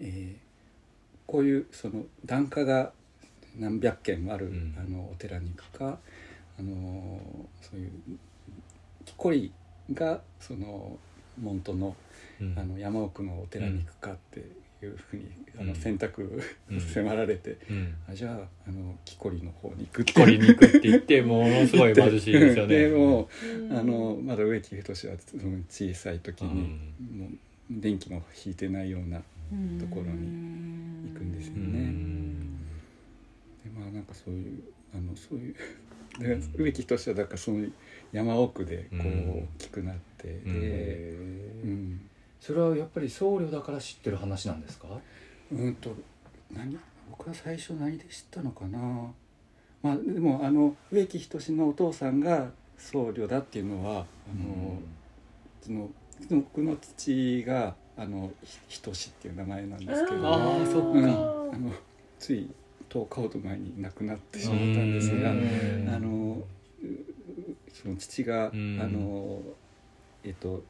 [0.00, 0.44] えー
[1.26, 2.92] こういうその檀家が
[3.58, 4.74] 何百軒ある、うん。
[4.78, 5.98] あのお寺に行くか
[6.58, 7.20] あの
[7.60, 7.90] そういう
[9.04, 9.52] 木こり
[9.92, 10.96] がその
[11.40, 11.96] 門徒の
[12.40, 12.58] うん。
[12.58, 15.68] あの山奥のお寺に行くかっていうふうに、あうん。
[15.68, 16.80] の選択うん。
[16.80, 17.94] 迫られて、うん。
[18.10, 20.12] あじゃああの木こりの方に行くって。
[20.14, 22.78] 取りに行くって言ってものすごい貧しいですよね。
[22.78, 23.28] でも
[23.70, 23.78] うん。
[23.78, 25.14] あのまだ植木太はその
[25.68, 26.54] 小さい時に、う
[27.16, 27.20] ん。
[27.20, 27.28] もう
[27.70, 32.13] 電気も引いてないようなところに行くんですようね。
[33.78, 34.62] まあなんかそういう
[34.94, 35.54] あのそういう
[36.56, 37.66] 植木としてはだからその
[38.12, 39.30] 山奥でこううん。
[39.30, 40.60] 大きくなって、うん。
[40.60, 41.10] で、
[41.64, 42.00] うん、
[42.38, 44.86] それはやっぱり僧侶だから知ってる話なんですか？
[45.52, 45.94] うんと
[46.52, 46.78] 何？
[47.10, 48.78] 僕は最初何で知ったのかな？
[49.82, 54.78] まあでもあの植木仁のお父さんが僧侶だっていうのはあの、
[55.60, 55.90] その
[56.30, 60.88] 僕の父があのひ仁志っていう名前なんですけどあーそっか。
[60.88, 61.08] うん、あ
[61.58, 61.72] の
[62.18, 62.48] つい
[62.94, 65.88] 10日ほど前に亡くなってしまったんですがうん。
[65.94, 66.86] あのう
[67.72, 68.80] その父が、うん。
[68.80, 69.40] あの
[70.22, 70.62] えっと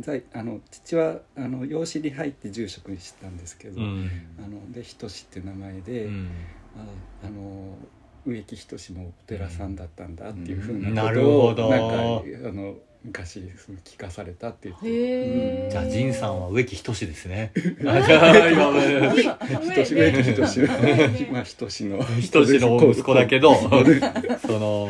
[0.00, 4.10] 在あの父はあの養子に入って住職にしたんですけど、うん。
[4.38, 6.30] あので仁志っていう名前で、うん。
[6.76, 7.76] ああの
[8.24, 10.94] 植木仁もお寺さんだったんだっていうふううん。
[10.94, 11.48] ななるほど。
[11.48, 15.70] ことをなんかあの昔その聞かされたって言って。
[15.70, 17.52] じゃあ仁さんは植木仁ですね。
[17.84, 19.84] あじゃあ今仁。
[19.84, 21.32] 志植木仁。
[21.32, 22.02] まあ仁志の。
[22.02, 24.88] 仁志の息子だけどその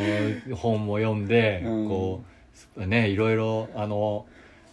[0.55, 1.89] 本も読んで、うん。
[1.89, 2.23] こ
[2.77, 4.27] うねいろいろあの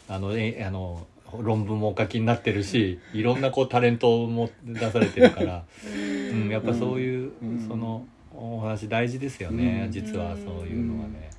[0.09, 5.95] あのえあの論文もお書きになってるしいろんなこうタレントも出されてるから、 う
[6.35, 7.65] ん、やっぱそういう、うん。
[7.67, 9.91] そのお話大事ですよね、うん。
[9.91, 11.29] 実はそういうのはね。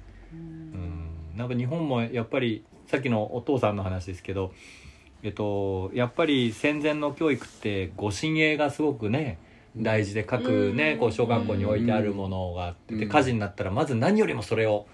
[1.44, 4.52] うん、なんか日本もやっぱりさっきのお父さんの話ですけど、
[5.22, 9.38] えっと、やっぱり戦前の教育ってご神営がすごくね
[9.76, 10.98] 大事で各ね、うん。
[10.98, 14.86] こう小学校に置いてあるものがあって、火事になったらまず何よりもそれを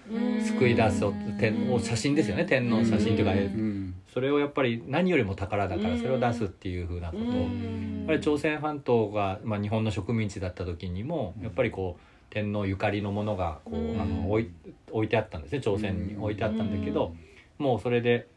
[0.45, 1.03] 救い出す
[1.39, 3.95] 天を写真ですよね天皇写真というか、うん。
[4.13, 7.23] それをやっぱり何よりも宝だからそれを出すっていうふうなこと。
[7.23, 14.01] を、やっぱり朝鮮半島が、まあ、日本の植民地だった時にもやっぱりこう天皇ゆかりのものがこう、うん。
[14.01, 14.51] あの置い
[14.91, 17.15] 置いてあったんですね朝鮮に置いてあったんだけど、
[17.57, 18.27] もうそれで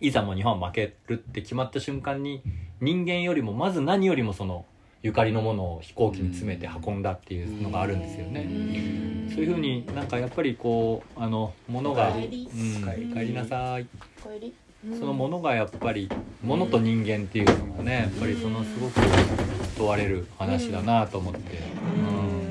[0.00, 2.42] いざもう日本は負けるって決まった瞬間に
[2.80, 4.66] 人間よりもまず何よりもその
[5.02, 8.46] ゆかりのものを飛行機に詰めて運んだっていうのがあるんですよね。
[9.32, 12.48] そういうふうになんかやっぱりこうあのものが、お帰り。
[12.52, 13.34] うん、帰り。
[13.34, 13.86] なさい。
[14.98, 16.08] そのものがやっぱり
[16.42, 19.00] ものと人間っていうのがねやっぱりそのすごく
[19.76, 21.58] 問われる話だなと思って、
[22.00, 22.45] うん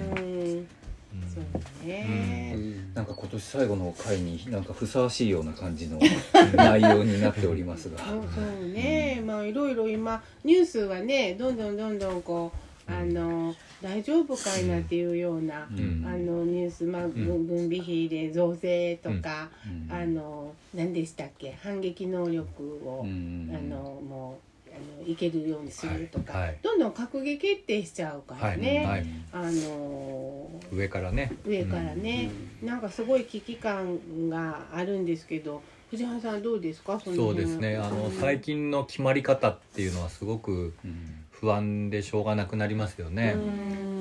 [1.84, 2.56] ね。
[2.94, 6.00] なんか今年最後の回になんかふさわしいような感じの
[6.56, 7.98] 内容になっておりますが。
[7.98, 12.52] そうそうね、まあいろいろ今ニュースはねどんどんどんどんこ
[12.88, 16.06] うあの大丈夫かいなっていうような、うん。
[16.08, 19.50] あのニュース、まあ、分分備費で増税とか、
[19.90, 19.96] うん。
[19.96, 21.58] あの何でしたっけ？
[21.62, 23.52] 反撃能力を、うん。
[23.54, 26.58] あのもうあのいけるようにするとか、はいはい。
[26.62, 29.06] どんどん閣議決定しちゃうからね、はいはい。
[29.32, 31.32] あの上からね。
[31.46, 32.30] 上からね、
[32.64, 35.62] なんかすごい危機感があるんですけど
[35.92, 37.00] 藤原さんどうですか？
[37.00, 37.78] そう辺ですね。
[37.78, 38.12] あのうん。
[38.12, 41.22] 最近の決まり方っていうのはすごくうん。
[41.32, 43.36] 不安でしょうがなくなりますよね。
[43.36, 43.40] う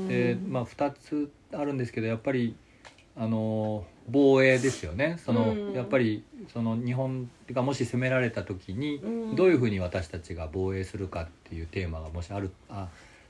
[0.05, 0.09] ん。
[0.09, 2.55] でまあ2つあるんですけどやっぱり
[3.17, 5.19] あの防衛ですよね。
[5.25, 5.73] その、うん。
[5.73, 9.37] やっぱりその日本がもし攻められた時にうん。
[9.37, 12.89] どういうふうに私たちが防衛するかっていうテーマがもしあるあ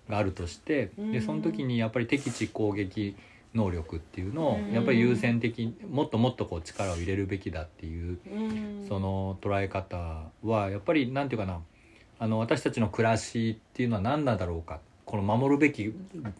[0.09, 1.12] があるとしてうん。
[1.12, 3.16] でその時にやっぱり敵地攻撃
[3.55, 4.72] 能力っていうのをうん。
[4.72, 8.87] やっぱり優先的にもっともっとこう力を入れるべきだっていううん。
[8.88, 11.61] その捉え方はやっぱりなんていうかな
[12.18, 15.92] あの私たちの暮らしっていうのは何なんだろうかこの守るべき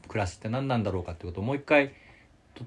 [0.09, 1.95] 暮らしって何なんだろうかってことをもう一回と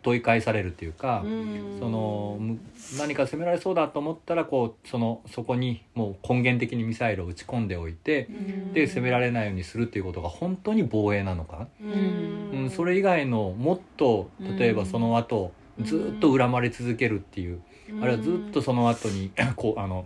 [0.01, 1.77] 問い返されるっていうか、うん。
[1.79, 2.59] そのむ
[2.97, 8.73] 何か攻められそうだと思ったらこうそのそこにもう根源的にミサイルを撃ち込んでおいてうん。
[8.73, 12.59] で攻められないようにするっていうことが本当に防衛なのか、うん。
[12.61, 17.61] うん、それ以外のもっと例えばその後ずっと恨まれ続けるっていう
[18.01, 20.05] あるいはずっとその後に こうあの、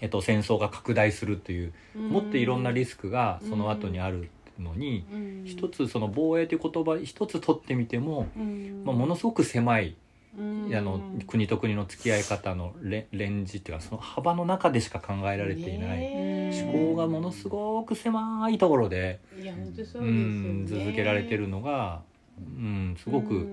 [0.00, 5.42] えっと、戦争が拡大するというもっといろんなリスクがその後にあるのにうん。
[5.44, 8.82] 一つその防衛という言葉一つ取ってみても、うん。
[8.84, 9.96] まあ、ものすごく狭い
[10.38, 10.74] うん。
[10.74, 20.84] あの国と国の付き合い方のレレンジっていうかその幅の中でしか考えられていない、ね思考がものすごく狭いところで、いや本当そうでん、ね。
[20.84, 22.00] 続けられてるのが、
[22.38, 23.46] うん、すごく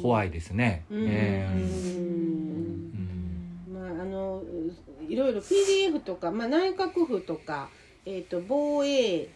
[0.00, 0.84] 怖いですね。
[0.90, 1.06] うん。
[1.06, 2.14] ええ。
[3.72, 4.42] まああの
[5.08, 7.68] いろいろ PDF とか、まあ、内閣府とか、
[8.04, 9.28] えー、と防衛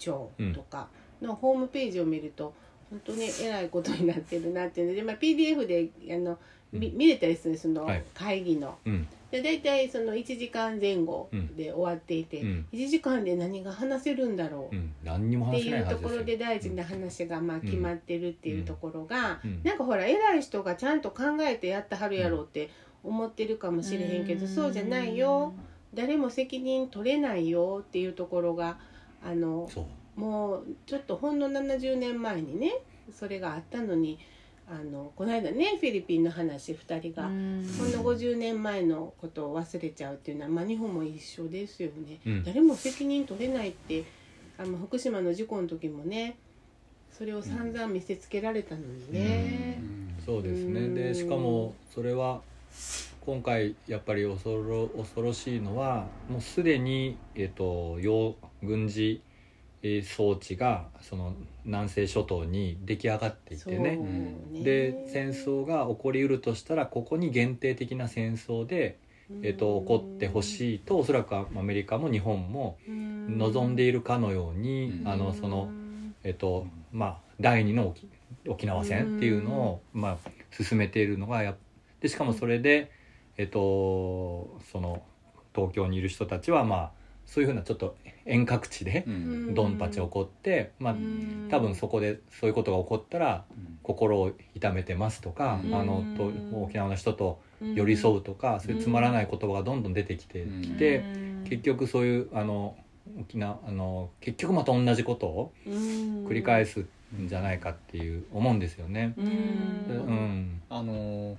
[0.00, 0.88] 庁とか
[1.22, 2.52] のホームページを見ると
[2.90, 6.36] 本当にえらいことになってるなっていうので、まあ、PDF であの
[6.72, 8.04] み見れたりするそのはい。
[8.14, 8.78] 会議の。
[8.84, 9.06] うん。
[9.30, 12.66] で大体その1時間前後で終わっていて、うん。
[12.72, 14.92] 1時間で何が話せるんだろううん。
[15.04, 19.60] 何にもっていいうはところで大事な話がまあ決まってるっていうところが、うん。
[19.62, 22.70] なんかほら偉い人がちゃんと考えてやってはるやろうって
[23.04, 25.54] 思ってるかもしれへんけど、そうじゃないよ。
[25.94, 28.78] 誰も責任取れないよっていうところが
[29.24, 29.68] あの
[30.16, 32.72] もうちょっとほんの70年前にね
[33.12, 34.18] それがあったのに
[34.70, 37.26] あのこの間ねフィリピンの話2人が。
[37.26, 37.66] うん。
[37.76, 42.44] ほんの50年前のことを忘れちゃうっていうのは、まあ、日本も一緒ですよね、うん。
[42.44, 44.04] 誰も責任取れないって
[44.58, 46.36] あの福島の事故の時もね
[47.10, 49.82] それを散々見せつけられたのにね、
[50.24, 50.80] そうですね。
[50.80, 50.94] うん。
[50.94, 52.40] でしかもそれは
[53.26, 59.22] 今回やっぱり恐ろ恐ろしいのはもうすでに、えっと洋軍事
[59.82, 63.96] えー装置がその南西諸島に出来上がっていてね。
[63.96, 64.62] ね。
[64.62, 68.98] で戦争が起こりうるとしたらここに限定的な戦争で、
[69.42, 75.08] えっと起こってほしいとおそらくアメリカも日本も望んでいるかのように、うん。
[75.08, 75.70] あのその
[76.24, 78.08] えっとまあ第二の沖
[78.46, 81.54] 沖縄戦っていうのを、まあ、進めているのがや
[82.00, 82.90] でしかもそれで、
[83.36, 85.02] えっとその
[85.54, 86.99] 東京にいる人たちはまあ
[87.30, 89.54] そういうふうなちょっと遠隔地でうん。
[89.54, 91.46] ドンパチ起こって、まあうん。
[91.48, 93.44] 多分そこでそういうことが起こったら
[93.84, 95.74] 心を痛めてますとか、うん。
[95.74, 100.62] あのと沖縄の人と寄り添うとか、そういうつまらない言葉がどんどん出てきてうん。
[100.62, 101.04] きて、
[101.48, 102.76] 結局そういうあの
[103.20, 106.84] 沖縄あの結局また同じことを繰り返す
[107.16, 109.14] んじゃないかっていう思うんですよね。
[109.16, 109.26] うん。
[109.26, 110.62] うん。
[110.68, 111.36] あの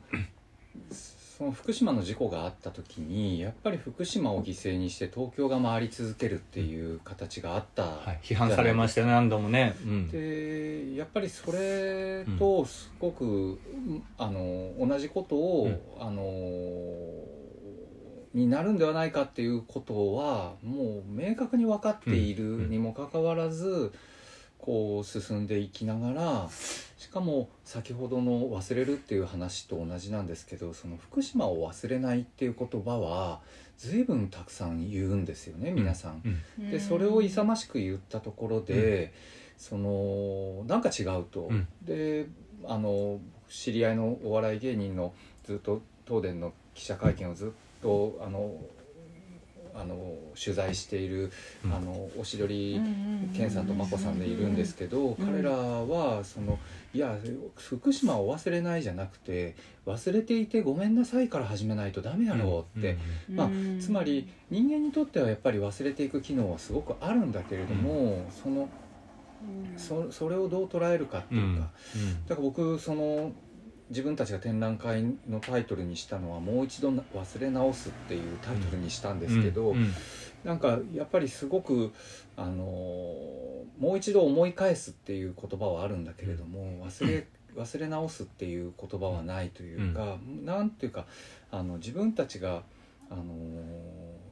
[1.41, 9.75] その福島の事故があった時にやっぱり福島を犠牲にして東京が回り続けるっていう形があった、はい、批判されましたよね何度もね。
[9.83, 10.07] うん。
[10.09, 13.59] でやっぱりそれとすごく、
[14.19, 15.79] あの同じことを、うん。
[15.99, 16.21] あの
[18.35, 23.91] になるんではないかっていうことはもう明確に分かっているにもかかわらず、
[24.61, 26.49] こう進んでいきながら
[26.97, 33.41] しかも先ほどの「忘れる」っていう話と同じなんですけどその福島を忘れないっていう言葉は
[33.77, 36.21] 随分たくさん言うんですよね皆さん。
[36.59, 36.69] うん。
[36.69, 39.11] でそれを勇ましく言ったところで、
[39.57, 41.67] そのなんか違うと、うん。
[41.81, 42.27] で
[42.65, 43.19] あの
[43.49, 47.49] 知り合いのお笑い芸人のずっと東電の記者会見をずっ
[47.81, 48.55] とあの
[49.75, 51.31] あの取材している、
[51.65, 51.73] うん。
[51.73, 52.79] あのおしどり
[53.35, 56.59] 健さんと眞子さんでいるんですけど、彼らはその
[56.93, 57.17] いや
[57.55, 59.55] 福島を忘れないじゃなくて
[59.85, 62.97] 忘れていてごめんなさいから始めないとダメやろうって、
[63.29, 68.69] まあつまり人間にとってはやっぱり忘れていく機能はすごくあるんだけれども、その
[69.77, 71.69] そそれをどう捉えるかっていうか、
[72.27, 73.31] だから僕その
[73.91, 79.93] 自分たちが展覧会のタイトルにしたのは「もう一度な忘れ直す」っていうタイトルにしたんですけど、うん
[80.43, 81.93] なんかやっぱりすごく
[82.35, 82.63] あの
[83.77, 91.05] もう一度思い返すっていう言葉はあるんだけれども忘れ忘れ直すっていう言葉はないというか、なんていうか
[91.51, 92.63] あの自分たちが
[93.09, 93.23] あの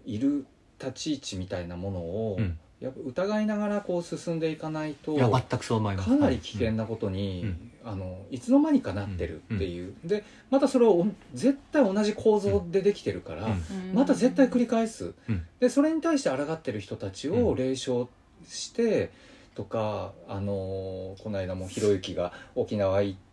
[0.06, 0.46] いる
[0.80, 6.10] 立ち位置みたいなものを、うんやっぱ疑いながらこう進んでいかないといや全くそう思います。
[6.10, 7.72] かなり危険なことに、うん。
[7.84, 13.94] あのいつの間にかなってるっていう、でまたそれを絶対同じ構造でできてるから、うん。
[13.94, 15.46] また絶対繰り返す、うん。
[15.60, 17.56] でそれに対して抗ってる人たちをうん。
[17.56, 18.08] 冷笑
[18.48, 19.12] して
[19.56, 23.29] とか、あのこの間もひろゆきが沖縄行って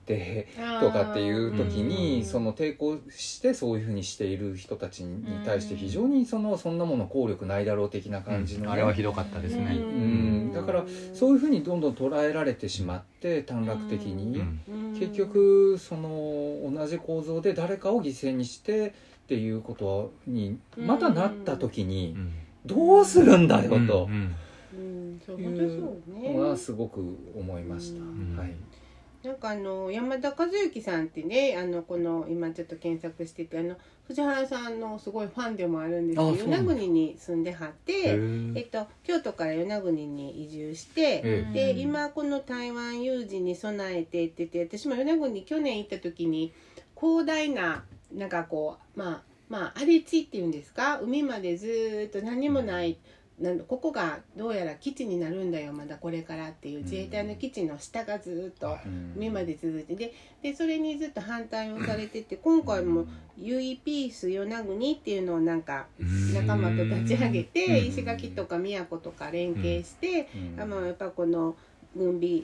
[0.80, 9.72] とかっていう時に、うんその抵抗してそういうふうにしている人たちに対して非常にそのそんなもの効力ないだろう的な感じのね、あれはひどかったですね。
[9.72, 10.52] うん。
[10.52, 14.60] だからそういうふうにどんどん捉えられてしまって短絡的に、うん。
[14.98, 18.92] 結局その同じ構造で誰かを犠牲にしてっ
[19.28, 22.32] ていうことにまたなった時にうん。
[22.64, 24.34] どうするんだようんとうん。
[24.74, 25.20] うん。
[25.24, 27.00] そういうのはすごく
[27.36, 28.00] 思いました。
[28.00, 28.36] うん。
[28.36, 28.54] はい
[29.26, 33.74] なんかあの山田和之さんってねあのこの今ちょっと検索しててあの
[34.06, 46.52] 藤原さんのすごいファンでもあるんですけど与那国に住んではっへて、えーっと、京都から与那国に移住して、えで今この台湾有事に備えてって言って私も与那国に去年行った時に
[46.96, 47.82] 広大な
[48.14, 51.00] なんかこうまあまあ荒れ地っていうんですか？
[51.00, 52.96] 海までずーっと何もない
[53.40, 59.12] なんここがどうやら基地になるんだよまだこれからっていう自衛隊の基地の下がずーっとうん。
[59.16, 63.06] 海まで続いてででそれにずっと反対をされてて今回も
[63.36, 65.86] 「ユイピース与那国」っていうのをなんか
[66.34, 67.86] 仲間と立ち上げてうん。
[67.88, 70.60] 石垣とか宮古とか連携して、うん。
[70.60, 71.56] あのやっぱこの
[71.96, 72.42] 軍備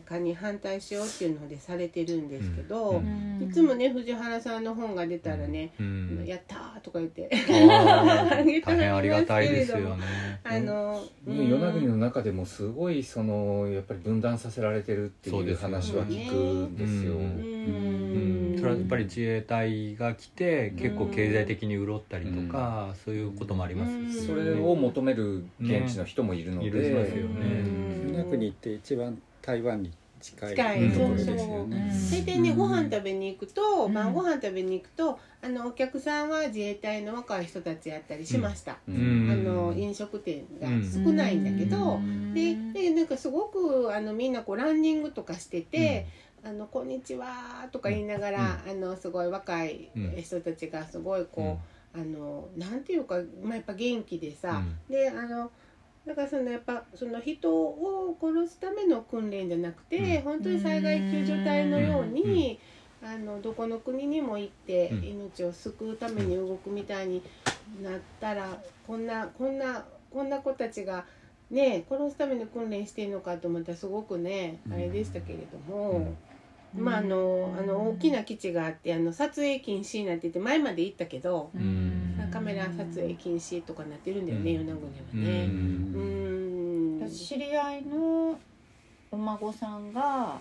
[0.00, 3.42] 化に反対しようっていうのでされてるんですけど、うん。
[3.42, 7.28] いつもね藤原さんの本が出たらねうん「やったー」とか言って。
[7.32, 10.04] あげて 大変ありがたいですよね。
[10.44, 17.14] あの、ね与那国の中でもすごいそのやっぱり分断させられてるっていう話は聞くんですよ。
[17.14, 17.26] ううん。
[17.26, 17.28] う
[18.28, 18.31] ん
[18.62, 26.78] それはやっぱり自衛隊が来て結構経済的に潤ったりとか、そういうこともありますし、それを求める現地の人もいるので、ね。
[26.78, 27.22] いるいますよね。
[27.24, 28.12] うん。
[28.12, 29.90] 与那国って一番台湾に
[30.20, 30.92] 近い近い。
[30.92, 31.92] ところですそうそうよね。
[31.92, 33.94] それでねご飯食べに行くと、うん。
[33.94, 39.28] 晩ご飯食べに行くとあのお客さんは自衛隊の若い人たちやったりしました、ううん。
[39.30, 42.00] あの飲食店が少ないんだけど、
[42.32, 46.06] ででなんかすごくあのみんなこうランニングとかしてて
[46.44, 51.58] 「あのこんにちは」とか言いながら、あのすごい若い人たちがすごいこ
[51.94, 55.50] う、あのなんていうか、まあ、やっぱ元気でさ、であの
[56.04, 60.22] だからそのやっぱその人を殺すための訓練じゃなくて、うん。
[60.22, 62.58] 本当に災害救助隊のように、
[63.04, 65.04] あのどこの国にも行ってうん。
[65.04, 67.22] 命を救うために動くみたいに
[67.80, 71.04] なったら、こんなこんなこんな子たちが
[71.50, 76.16] ね殺すための訓練してるのかと思ったらすごくねあれでしたけれども。
[76.74, 81.50] まああのあの大きな基地があってあの撮影禁止になってて前まで行ったけど、
[82.32, 84.66] カメラ撮影禁止とかなってるんだよね、うん。
[84.66, 84.86] 与那国
[85.24, 85.44] はね。
[85.44, 87.00] うん。
[87.02, 88.38] 私知り合いの
[89.10, 90.40] お孫さんが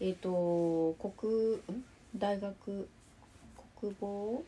[0.00, 1.84] えっ、と国ん
[2.16, 2.88] 大学
[3.80, 4.42] 国防？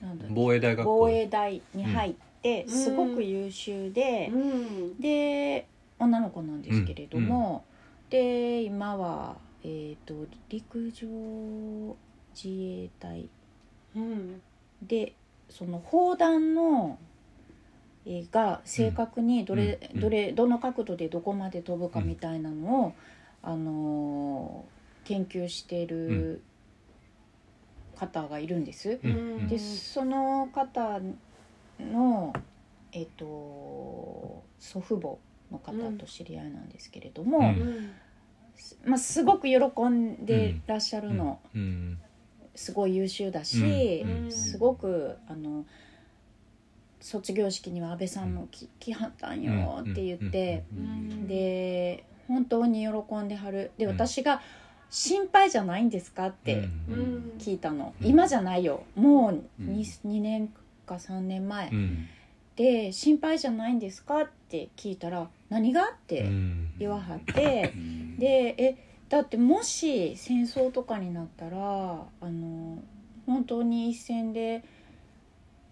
[0.00, 0.34] なんだっけ？
[0.34, 0.98] 防衛大学校。
[0.98, 5.00] 防衛大に入って、うんすごく優秀で、うん。
[5.00, 5.66] で
[5.98, 7.64] 女の子なんですけれども、
[8.08, 11.96] で今は、えー、と陸上
[12.34, 13.28] 自衛隊。
[13.96, 14.40] うん。
[14.82, 15.14] で
[15.48, 16.98] その砲弾の、
[18.06, 20.00] えーが正確にどれ、うん。
[20.00, 22.94] どれどの角度でどこまで飛ぶかみたいなのを、
[23.42, 24.78] あのー
[25.08, 26.42] 研究している
[27.96, 29.00] 方がいるんです。
[29.02, 29.48] うん。
[29.48, 31.00] でその方
[31.80, 32.34] の、
[32.92, 35.16] えっと祖父母
[35.50, 37.44] の方と知り合いなんですけれども、うん。
[37.44, 37.90] うん
[38.84, 39.56] まあ、すごく喜
[39.88, 41.98] んでらっしゃるの、うん。
[42.54, 44.32] すごい優秀だし、うん。
[44.32, 45.64] すごくあの
[47.00, 51.26] 卒業式には安倍さんもき来はったんよって言って、うん。
[51.28, 53.70] で本当に喜んではる。
[53.78, 53.92] でうん。
[53.92, 54.42] 私が
[54.90, 57.32] 「心配じゃないんですか?」ってうん。
[57.38, 58.06] 聞いたの、うん。
[58.06, 58.84] 今じゃないよ。
[58.96, 59.76] もううん。
[59.76, 60.48] 2, 2年
[60.86, 62.06] か3年前、うん。
[62.56, 67.72] で「心配じゃないんですか?」って聞いたら「何が?」ってうん言わはって、
[68.18, 68.76] で「え
[69.08, 71.58] だってもし戦争とかになったら
[72.20, 72.78] あの
[73.26, 74.62] 本当に一線で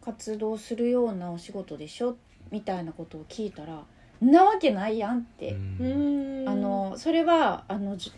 [0.03, 2.17] 活動するようなお仕事でしょ?」
[2.51, 3.85] みたいなことを聞いたら
[4.25, 8.13] 「んなわけないやん」って、うんあのそれはあのじ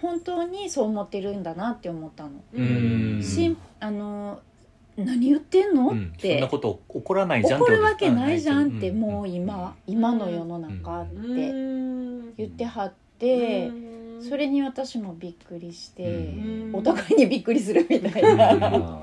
[0.00, 2.30] 本当にそう思ってるんだなって思ったの。
[2.52, 4.40] うんしんあの
[4.96, 6.12] 何言ってんの、うん。
[6.14, 6.34] って。
[6.34, 9.00] そんなこと起こらないじゃん怒るわけないじゃんってうん。
[9.00, 11.16] もう今、今の世の中って
[12.36, 13.70] 言ってはって、
[14.20, 16.74] それに私もびっくりして、うん。
[16.74, 19.02] お互いにびっくりするみたいな、あ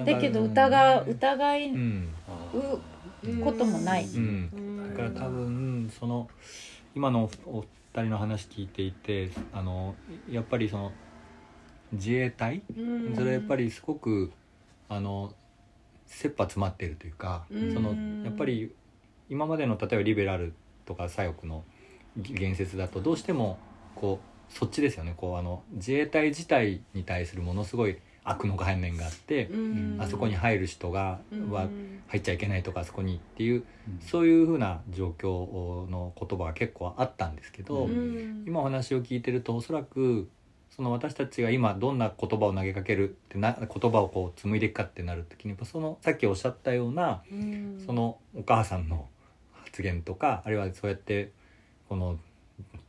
[0.04, 1.70] だけど疑う疑い
[3.42, 4.90] こともない、うん。
[4.90, 6.28] だから多分その
[6.94, 9.94] 今のお二人の話聞いていてあの
[10.30, 10.92] やっぱりその
[11.92, 12.62] 自衛隊？
[13.14, 14.32] それはやっぱりすごく
[14.88, 15.34] あの
[16.06, 17.72] 切羽詰まってるというかうん。
[17.72, 18.72] そのやっぱり
[19.28, 20.52] 今までの例えばリベラル
[20.84, 21.64] とか左翼の
[22.16, 23.58] 言説だとどうしても
[23.94, 25.14] こうそっちですよね。
[25.16, 29.50] こうあの自衛隊自体に対するものすごい悪の概念があって、
[29.98, 31.20] あそこに入る人が
[31.50, 31.68] は
[32.08, 33.64] 入っちゃいけないとかあそこにっていう
[34.00, 37.88] そういうふうな状況の言葉が結構あったんですけど、
[38.46, 40.28] 今お話を聞いてるとおそらく
[40.74, 47.22] その私たちが今どんな言葉を投げかけるってな言葉をこう紡いでいくかってなる時にやっぱそのさっきおっしゃったような
[47.86, 49.06] そのお母さんの
[49.52, 51.30] 発言とかあるいはそうやって
[51.88, 52.18] この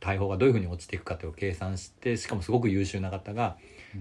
[0.00, 3.56] 大砲がどういうふうに落ちていくかというのを計算してしかもすごく優秀な方が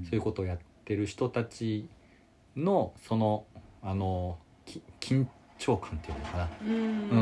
[0.09, 1.87] そういうことをやってる人たち
[2.55, 3.45] のその
[3.83, 5.27] あのき緊
[5.59, 6.65] 張感っていうのかな、う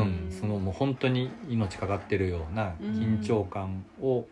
[0.04, 0.28] ん。
[0.30, 4.26] そのもう本当に命かかってるような緊張感を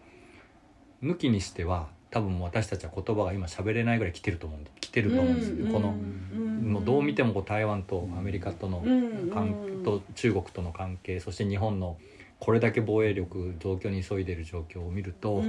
[1.03, 8.85] 抜きにしては多分私たちは言葉が今喋れないぐらい来てると思うんで来てると思うんですよ、このもうどう見てもこう台湾とアメリカとの
[9.33, 11.97] 関と中国との関係そして日本の
[12.39, 15.43] これだけ防衛力状況に急いでる状況を見ると、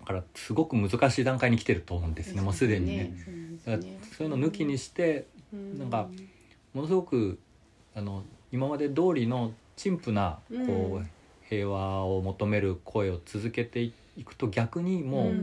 [0.00, 3.12] だからすごく難しい段階に来てると思うんですねもうすでにね。
[3.64, 5.26] そういうの抜きにして
[5.78, 6.08] なんか
[6.74, 7.38] ものすごく
[7.94, 11.06] あの今まで通りの陳腐なこう、
[11.48, 13.92] 平和を求める声を続けてい
[14.24, 15.34] くと逆にもう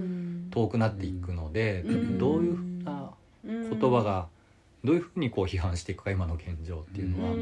[0.52, 2.18] 遠くなっていくので、うん。
[2.18, 3.12] どういうふうな
[3.44, 4.28] 言言葉が
[4.84, 7.36] どういうふうにこう批判していくか今の現状っていうのは、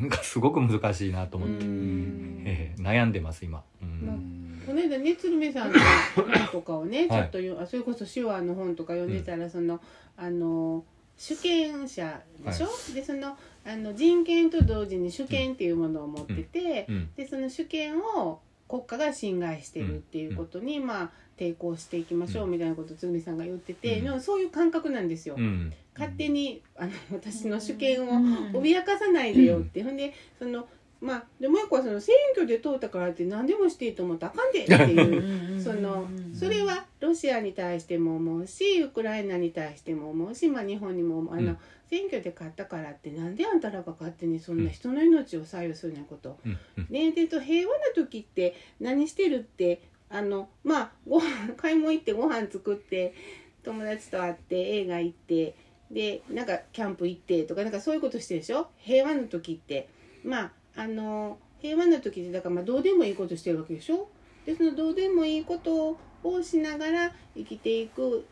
[0.00, 3.62] なんかすごく難しいなと思って、ええ悩んでます今。
[3.82, 4.62] うん。
[4.66, 5.78] この間ね鶴瓶さんの
[6.14, 9.80] 本とかをねちょはいっとよ、あそれこそ手話の本とか読んでたら、その
[10.16, 10.84] あの
[11.16, 17.10] 主権者でしょ、でそのあの人権と同時に主権っていうものを持ってて、うん。
[17.16, 24.20] でその主権を国家が侵害してるっていうことに、まあ抵抗していきましょうみたいなことを鶴瓶さんが言ってて、うん。
[24.20, 25.36] そういう感覚なんですよ。
[25.36, 25.72] うん。
[25.94, 28.46] 勝手にあの私の主権をうん。
[28.52, 30.66] 脅かさないでよって、ほんでその
[31.00, 35.60] まあでもう一個はその選挙で通ったからって何でもしていいと思ったらあかんで っていう。
[35.60, 41.34] そのそれはロシアに対しても思うしウクライナに対しても思うし、まあ、日本にも思う。
[41.34, 41.58] あの、うん。
[41.88, 46.86] 選挙で勝ったからってなんであんたらが勝手にそんな人の命を左右するようなこと、うんうん。
[46.90, 53.14] ねでと平和な時って何してるってあのまあご飯 買い物行ってご飯作って
[53.62, 55.54] 友達と会って映画行って
[55.90, 58.68] でなんかキャンプ行ってとかなんかそういうことしてるでしょ？
[58.78, 59.88] 平和の時って。
[60.24, 64.08] まああの平和な時ってだからまあどうでもいいことしてるわけでしょ？
[64.44, 68.26] でそのどうでもいいことをしながら生きていく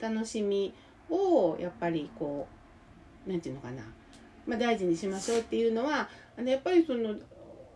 [0.00, 0.72] 楽しみ
[1.10, 2.48] をやっぱりこ
[3.26, 3.82] うなんていうのかな、
[4.46, 7.14] まあ、大事にしましょうっていうのはあのやっぱりその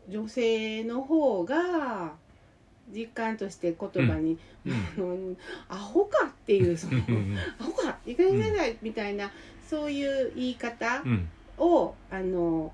[0.08, 2.12] 女性の方が
[2.92, 4.38] 実感として言葉に
[4.98, 5.36] 「うん
[5.68, 9.30] アホか」っていうそのうん「アホかいかになさい」みたいな
[9.68, 12.72] そういう言い方うんをあの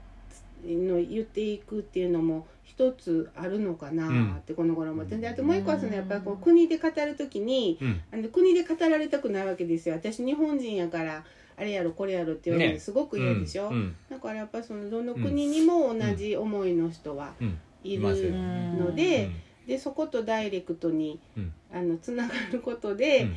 [0.65, 5.17] の言っていくっていうのも一つあるのかなってこの頃思って。
[5.17, 8.01] であともう一個はそのやっぱりこう国で語る時にうん。
[8.13, 9.97] あの国で語られたくないわけですよ。
[9.97, 11.25] 私日本人やから
[11.57, 13.95] あれやろこれやろって言われるすごく嫌でしょ、うん。
[14.09, 17.59] だからやっぱそのどの国にも同じ思いの人はうん。
[17.83, 18.75] いるね。
[18.79, 19.31] ので,、
[19.67, 21.53] でそことダイレクトにうん。
[21.73, 23.29] あのつながることで、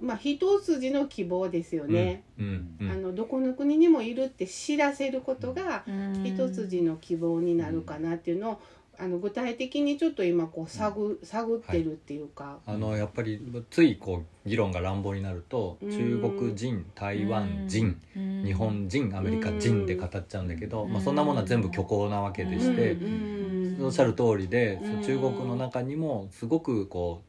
[0.00, 5.84] まあ一筋の希望ですよね、うんうんあのどこの国にもいるって知らせることが
[6.24, 8.60] 一筋の希望になるかなっていうのを
[9.00, 13.40] あの具体的にちょっと今こう探探ってるっていうか、あのやっぱり
[13.70, 15.90] ついこう議論が乱暴になるとうん。
[15.90, 17.98] 中国人台湾人
[18.44, 23.84] 日本人アメリカ人で語っちゃうんだけど、まあ、そんなものは全部虚構なわけでして、うん。
[23.86, 25.02] おっしゃる通りで、うん。
[25.02, 27.22] 中国の中にもすごくこ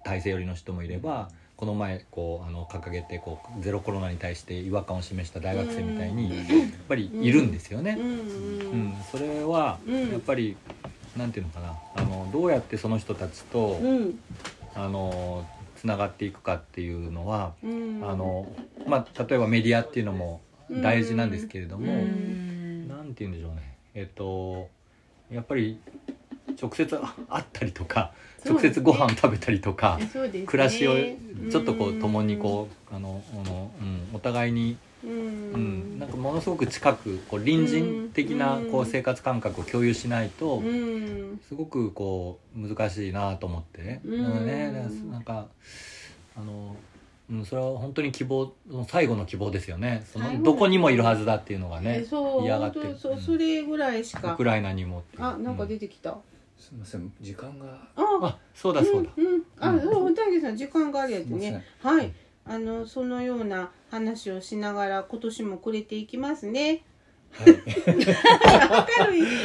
[0.00, 6.46] う体制寄りの人もいればこの前こうあの掲げてこうゼロコロナに対して違和感を示した大学生みたいにやっ
[6.88, 7.96] ぱりいるんですよね。
[7.98, 8.12] うんう
[8.76, 10.12] んそれはうん。
[10.12, 10.56] やっぱり
[11.16, 11.76] なんていうのかな。
[11.96, 14.20] あのどうやってその人たちとうん。
[14.76, 15.44] あの
[15.74, 18.08] つながっていくかっていうのはうん。
[18.08, 18.46] あの、
[18.86, 20.40] まあ、例えばメディアっていうのも
[20.70, 22.86] 大事なんですけれども、うん。
[22.86, 23.76] なんて言うんでしょうね。
[23.94, 24.68] えっと
[25.28, 25.80] やっぱり
[26.60, 28.12] 直接あ会ったりとか
[28.44, 30.42] 直接ご飯食べたりとか、ね。
[30.46, 30.94] 暮らしを
[31.50, 35.14] ちょっとこう共にこうあのあの、うん、お互いに、うん、う
[35.56, 38.70] ん、なんかものすごく近くこう隣人的なうん。
[38.70, 41.40] こう生活感覚を共有しないとうん。
[41.48, 43.82] すごくこう難しいなと思って。
[43.82, 44.00] ね。
[44.04, 44.24] うん。
[44.24, 45.46] だからねなんか
[46.36, 46.76] あの
[47.30, 48.54] うん、それは本当に希望
[48.88, 50.02] 最後の希望ですよね。
[50.10, 52.06] そののどこにもいるはずだっていうのがえね
[52.42, 52.94] 嫌がって。
[52.94, 54.32] そそれぐらいしか。
[54.32, 55.68] ウクライナにもあなんかうん。
[55.68, 56.16] 出てきた、
[56.58, 57.66] すみません時間が。
[57.96, 59.80] ああそうだそうだ、うん、うん、あ、うん。
[59.80, 61.64] そう、大さん時間があるやつね。
[61.80, 62.12] はい、
[62.44, 66.82] あのそのような話をしながら今年もくれていきますね。
[67.32, 67.54] はい。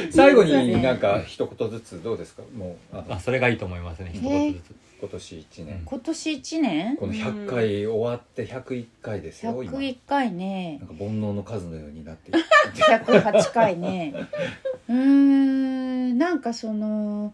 [0.12, 2.44] 最後になんか一言ずつどうですか？
[2.56, 4.64] もうあそれがいいと思いますね一言ずつ、
[5.00, 5.82] 今年一年。
[5.86, 6.98] 今年1年？
[6.98, 9.74] この100回終わって101回ですよ今。
[9.74, 10.80] 101回ね。
[10.80, 12.32] なんか煩悩の数のようになって。
[12.32, 14.14] いって108回ね。
[14.90, 17.34] うーんなんかその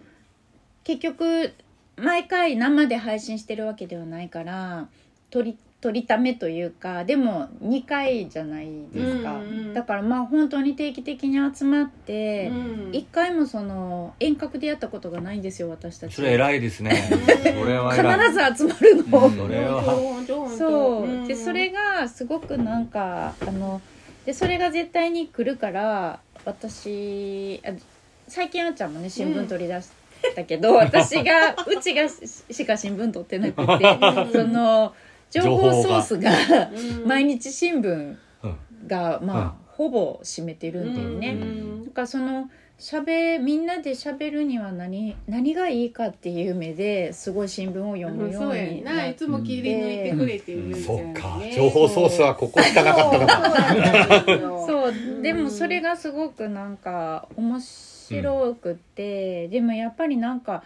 [0.83, 1.53] 結局
[1.95, 4.87] 毎回生で配信してるわけではないから
[5.29, 12.89] 取り取りためというかでも2回じゃないですか、うんうんだからまあ本当に定期的に集まって、うん。
[12.91, 16.15] 一回もその遠隔でやったことがないんですよ私たち。
[16.15, 16.91] それ偉いですね。
[17.43, 18.03] それは必
[18.33, 19.37] ず集まるの、うん。
[19.37, 23.79] それはそうでそれがすごくなんかあの
[24.25, 27.69] でそれが絶対に来るから私あ
[28.27, 29.89] 最近あっちゃんもね新聞取り出し
[30.35, 32.15] たけど、 私がうちがし
[32.51, 34.93] しか新聞取ってなくて その
[35.29, 36.31] 情報ソースが
[36.71, 38.57] うん 毎日新聞うん。
[38.87, 41.29] がまあ、ほぼ占めてるんだよね。
[41.29, 41.85] うん。
[41.85, 51.37] だからそのしゃべみんなで喋るには何何がいいかっていう目ですごい新聞を読むよそうになっないつも切り抜いてくれてるそっか。
[51.39, 55.21] ね情報ソースはここしかなかったのかそう そう。
[55.21, 60.63] でもそれがすごくなんか面白くて、でもやっぱりなんか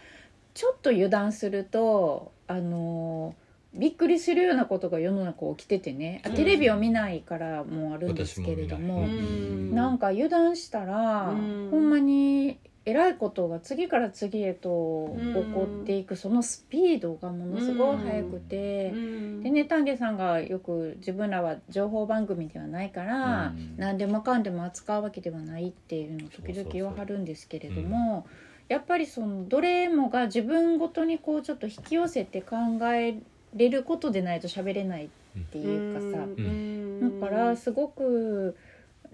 [0.53, 3.33] ちょっと油断するとあの
[3.73, 6.21] びっくりするようなことが世の中起きててね。
[6.25, 9.75] あテレビを見ないからもあるんですけれども、私もん。
[9.75, 11.67] なんか油断したら、うん。
[11.71, 18.91] ほんまにえらいことが次から次へと起こっていく、そのスピードがものすごい速くて。
[18.93, 19.41] うん。
[19.41, 23.75] でね丹下さんがよく自分らは情報番組ではないから、うん。
[23.77, 28.27] 何でもかんでも扱うわけではないっていうのを時々言わはるんですけれども
[28.69, 32.55] やっぱりそのどれもが自分ごとにこうちょっと引き寄せて考
[32.93, 33.17] え
[33.55, 35.09] れることでないと喋れないっ
[35.51, 37.19] ていうかさ、うん。
[37.21, 38.55] だからすごく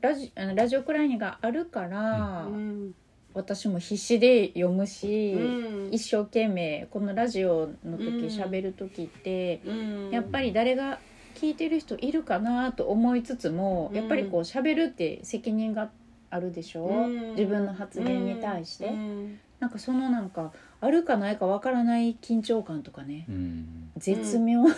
[0.02, 2.94] ラジあのラジオクライニがあるから、うん。
[3.34, 5.94] 私も必死で読むし、うん。
[5.94, 9.62] 一生懸命このラジオの時うん喋る時って。
[9.66, 10.10] うん。
[10.10, 11.00] やっぱり誰が
[11.36, 13.98] 聞いてる人いるかなと思いつつも、うん。
[13.98, 15.90] やっぱりこう喋るって責任が
[16.32, 17.32] あるでしょ、うん。
[17.36, 19.40] 自分の発言に対して、うん。
[19.60, 20.52] なんかそのなんか
[20.82, 23.26] あるかないかわからない緊張感とかね。
[23.28, 23.92] うん。
[23.98, 24.74] 絶妙な、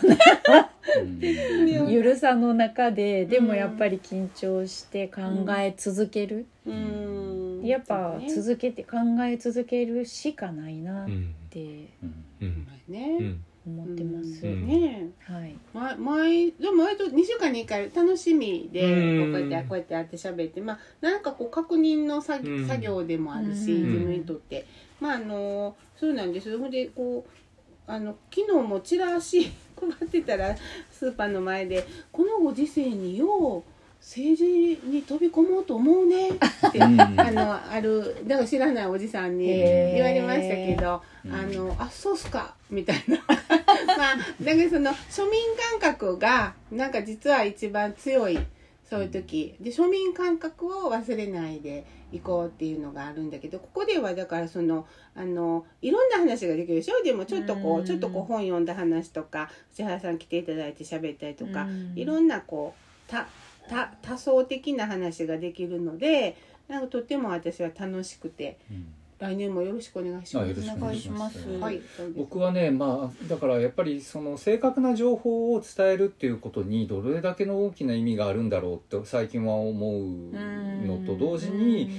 [0.99, 1.89] うん。
[1.89, 5.21] ゆるさの中ででもやっぱり緊張して考
[5.57, 7.61] え続ける、うん。
[7.63, 11.35] やっぱ続けて考え続けるしかないなっうん。
[11.49, 12.25] てうん。
[12.41, 12.67] うん。
[12.87, 14.67] ねうん思ってます、うん。
[14.67, 15.11] ね。
[15.19, 15.55] はい。
[15.71, 19.31] ま毎でも割と2週間に1回楽しみでうん。
[19.31, 22.67] こうやってこうやってやって喋ってまあなんかこう確認の作,、うん。
[22.67, 23.91] 作業でもあるし、うん。
[23.91, 24.65] 自分にとって
[25.01, 26.57] まああのそうなんです。
[26.57, 30.55] ほんでこうあの昨日もチラシ配ってたら
[30.91, 33.63] スーパーの前で「このご時世によう
[33.99, 36.29] 政治に飛び込もうと思うね」
[36.67, 41.33] ってうん あのあるだから知らないおじさんに言われましたけど「うん。
[41.33, 43.17] あのあそうっすか」みたいな。
[43.97, 45.41] まあだけどその庶民
[45.79, 48.39] 感覚がなんか実は一番強い
[48.91, 49.55] そういう時。
[49.61, 54.85] で庶民感覚を忘れないでいこうっていうのがあるんだけどここではだからその
[55.15, 57.01] あのいろんな話ができるでしょ？
[57.01, 57.85] でもちょっとこううん。
[57.85, 61.93] ちょっとこう本読んだ話とか千原さん来ていただいて喋ったりとかうん。
[61.95, 62.75] いろんなこ
[63.07, 63.27] うた
[63.69, 66.35] た多層的な話ができるので
[66.67, 68.57] なんかとっても私は楽しくて
[69.21, 70.51] 来年もよろしくお願いします。
[70.51, 71.47] お願いします。
[71.59, 71.79] はい、
[72.17, 81.91] 僕はねまあだからやっぱりその正確な情報を伝えるっていうことにどれだけの大きな意味があるんだろうって最近は思うのと同時に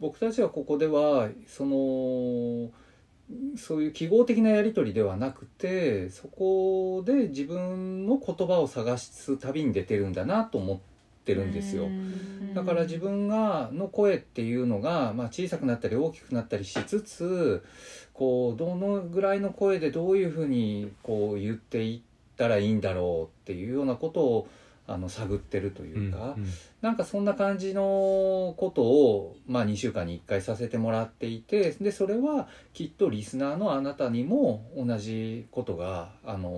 [0.00, 2.70] 僕たちはここではその
[3.56, 10.80] そういう記号的なやり取りではなくてそこで自分の言葉を探す旅に出てるんだなと思
[11.20, 11.88] ってるんですよ。
[12.54, 17.64] だから自分がの声っていうのが、まあ、小さくなったり大きくなったりしつつ
[18.12, 24.48] こうどのぐらいの声でどういうふうにこう言っていったらいいんだろうっていうようなことを
[24.92, 26.46] あの探ってるというか、うん
[26.80, 36.48] なんかそんな感じのことを、まあ、2週間に1回させてもらっていてでそれはきっとリスナーのあなたにも同じことがあの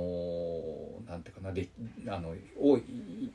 [1.08, 1.68] なんていうかなで
[2.06, 2.78] あのを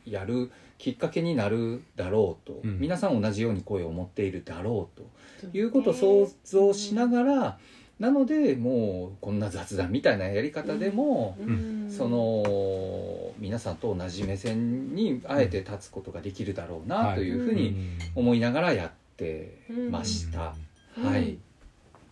[0.05, 2.79] やるきっかけになるだろうと、うん。
[2.79, 5.57] 皆さん同じように声を持っているだろうと。
[5.57, 7.59] いうことを想像しながら、
[7.99, 11.77] なのでもうこんな雑談みたいなやり方でも、うん。
[11.89, 17.75] その皆さんと同じ目線にあえて立つことができるだろうなというふうに
[18.13, 20.53] 思いながらやってました。
[20.97, 21.05] うん。
[21.05, 21.37] はい、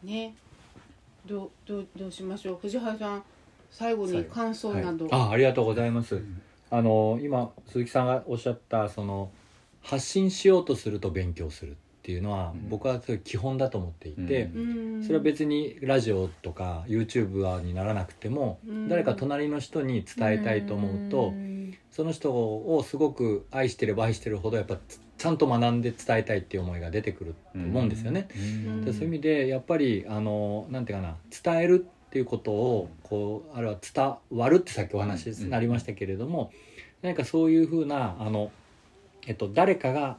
[0.04, 0.34] ね。
[1.26, 2.60] どうどうどうしましょう。
[2.62, 3.24] 藤原さん
[3.72, 6.22] 最後に感想など、あありがとうございます。
[6.70, 9.30] あの今鈴木さんがおっしゃったその
[9.82, 12.70] 発信しようとすると勉強するっていうのは、うん。
[12.70, 14.60] 僕は基本だと思っていて、う
[15.00, 15.04] ん。
[15.04, 18.88] それは別にラジオとか YouTube にならなくても、うん。
[18.88, 21.34] 誰か隣の人に伝えたいと思うと、
[21.90, 24.78] その人をすごく愛してれば愛してるほどやっぱ
[25.18, 28.28] ちゃんと学んで伝えたいっていう思いが出てくると思うんですよね。
[28.38, 28.86] ん。
[28.86, 36.52] でそういう意味でやっぱりあのなんていうかな伝えるっていうことをこうあるいは伝わるってさっきお話になりましたけれども、
[37.02, 38.52] 何かそういうふうなあの、
[39.26, 40.18] えっと、誰かが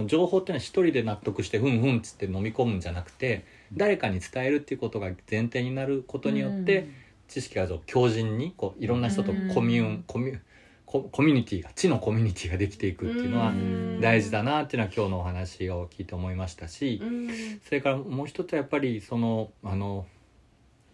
[0.00, 6.88] その情報っていうのは一人で納得してふんふんっつって飲み込むんじゃなくて誰かに伝えるっていうことが前提になることによって、
[7.28, 10.04] 知識が強靭にこういろんな人とコミューン、うん。
[10.06, 10.38] コミュ
[10.86, 14.00] ココミュニティが知のコミュニティができていくっていうのはうん。
[14.00, 17.28] 大事だなっていうのは今日のお話を聞いて思いましたし、うん。
[17.64, 20.06] それからもう一つはやっぱりそのあの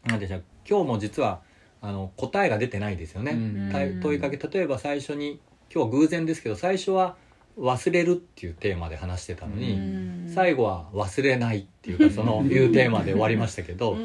[0.04, 1.40] なんでしょう今日も実は
[1.80, 3.32] あの答えが出てないですよね。
[4.02, 5.40] 問いかけ例えば最初に
[5.72, 7.16] 今日は偶然ですけど最初は
[7.58, 10.28] 忘れるっていうテーマで話してたのうに、ん。
[10.28, 13.96] 最後は忘れないっていうかそのいうテーマで終わりましたけど、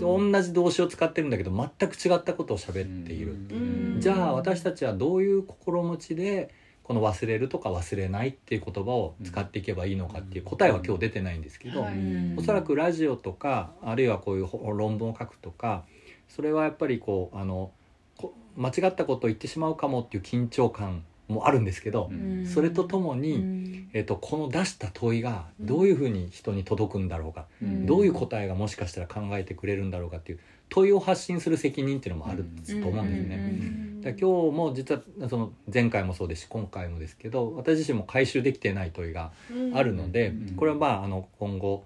[0.00, 4.00] 同じ動詞を使ってるんだけど全く違ったことを喋っている、うん。
[4.00, 6.50] じゃあ私たちはどういう心持ちで
[6.84, 11.86] この忘れるとか忘れないっていう言葉を使っていけばいいのかっていう答えは今日出てないんですけど、
[12.36, 15.84] おそらくラジオとかあるいはこういうほ論文を書くとか
[16.28, 17.72] それはやっぱりこうあの
[18.18, 22.46] こ間違ったことを言ってしまうかもっていう緊張感もあるんですけど、うん。
[22.46, 23.88] それとともうに、ん。
[23.92, 27.86] えっとこの出した問いがどういうふうに人に届くんだろうか、うん。
[27.86, 33.36] どういう答えがもしかしたら考えてくれるんだろうかっていう問いを発信する責任っていうのもあると思うんですね。
[33.36, 34.00] うん。
[34.00, 34.24] だ今日
[34.56, 39.32] も実はその前回もそうですし今回もですけど私自身も回収できてない問いが
[39.74, 40.56] あるので、うん。
[40.56, 41.84] これはまああの今後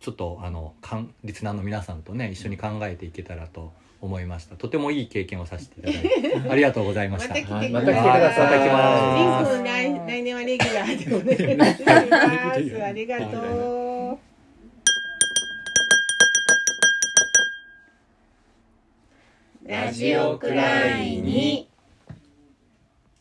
[0.00, 3.72] ちょっとあのかんリスナーの皆さんとね一緒に考えていけたらと
[4.04, 7.34] 思いましたとてもいい経験をさせていただいてありがとうございました。
[7.34, 9.84] また来てはいくださいはいまた来ますリン君来
[10.14, 12.84] 来年はレギュラーでお願いします。
[12.84, 14.18] ありがと
[19.66, 19.68] う。
[19.68, 21.73] ラジオくらいに。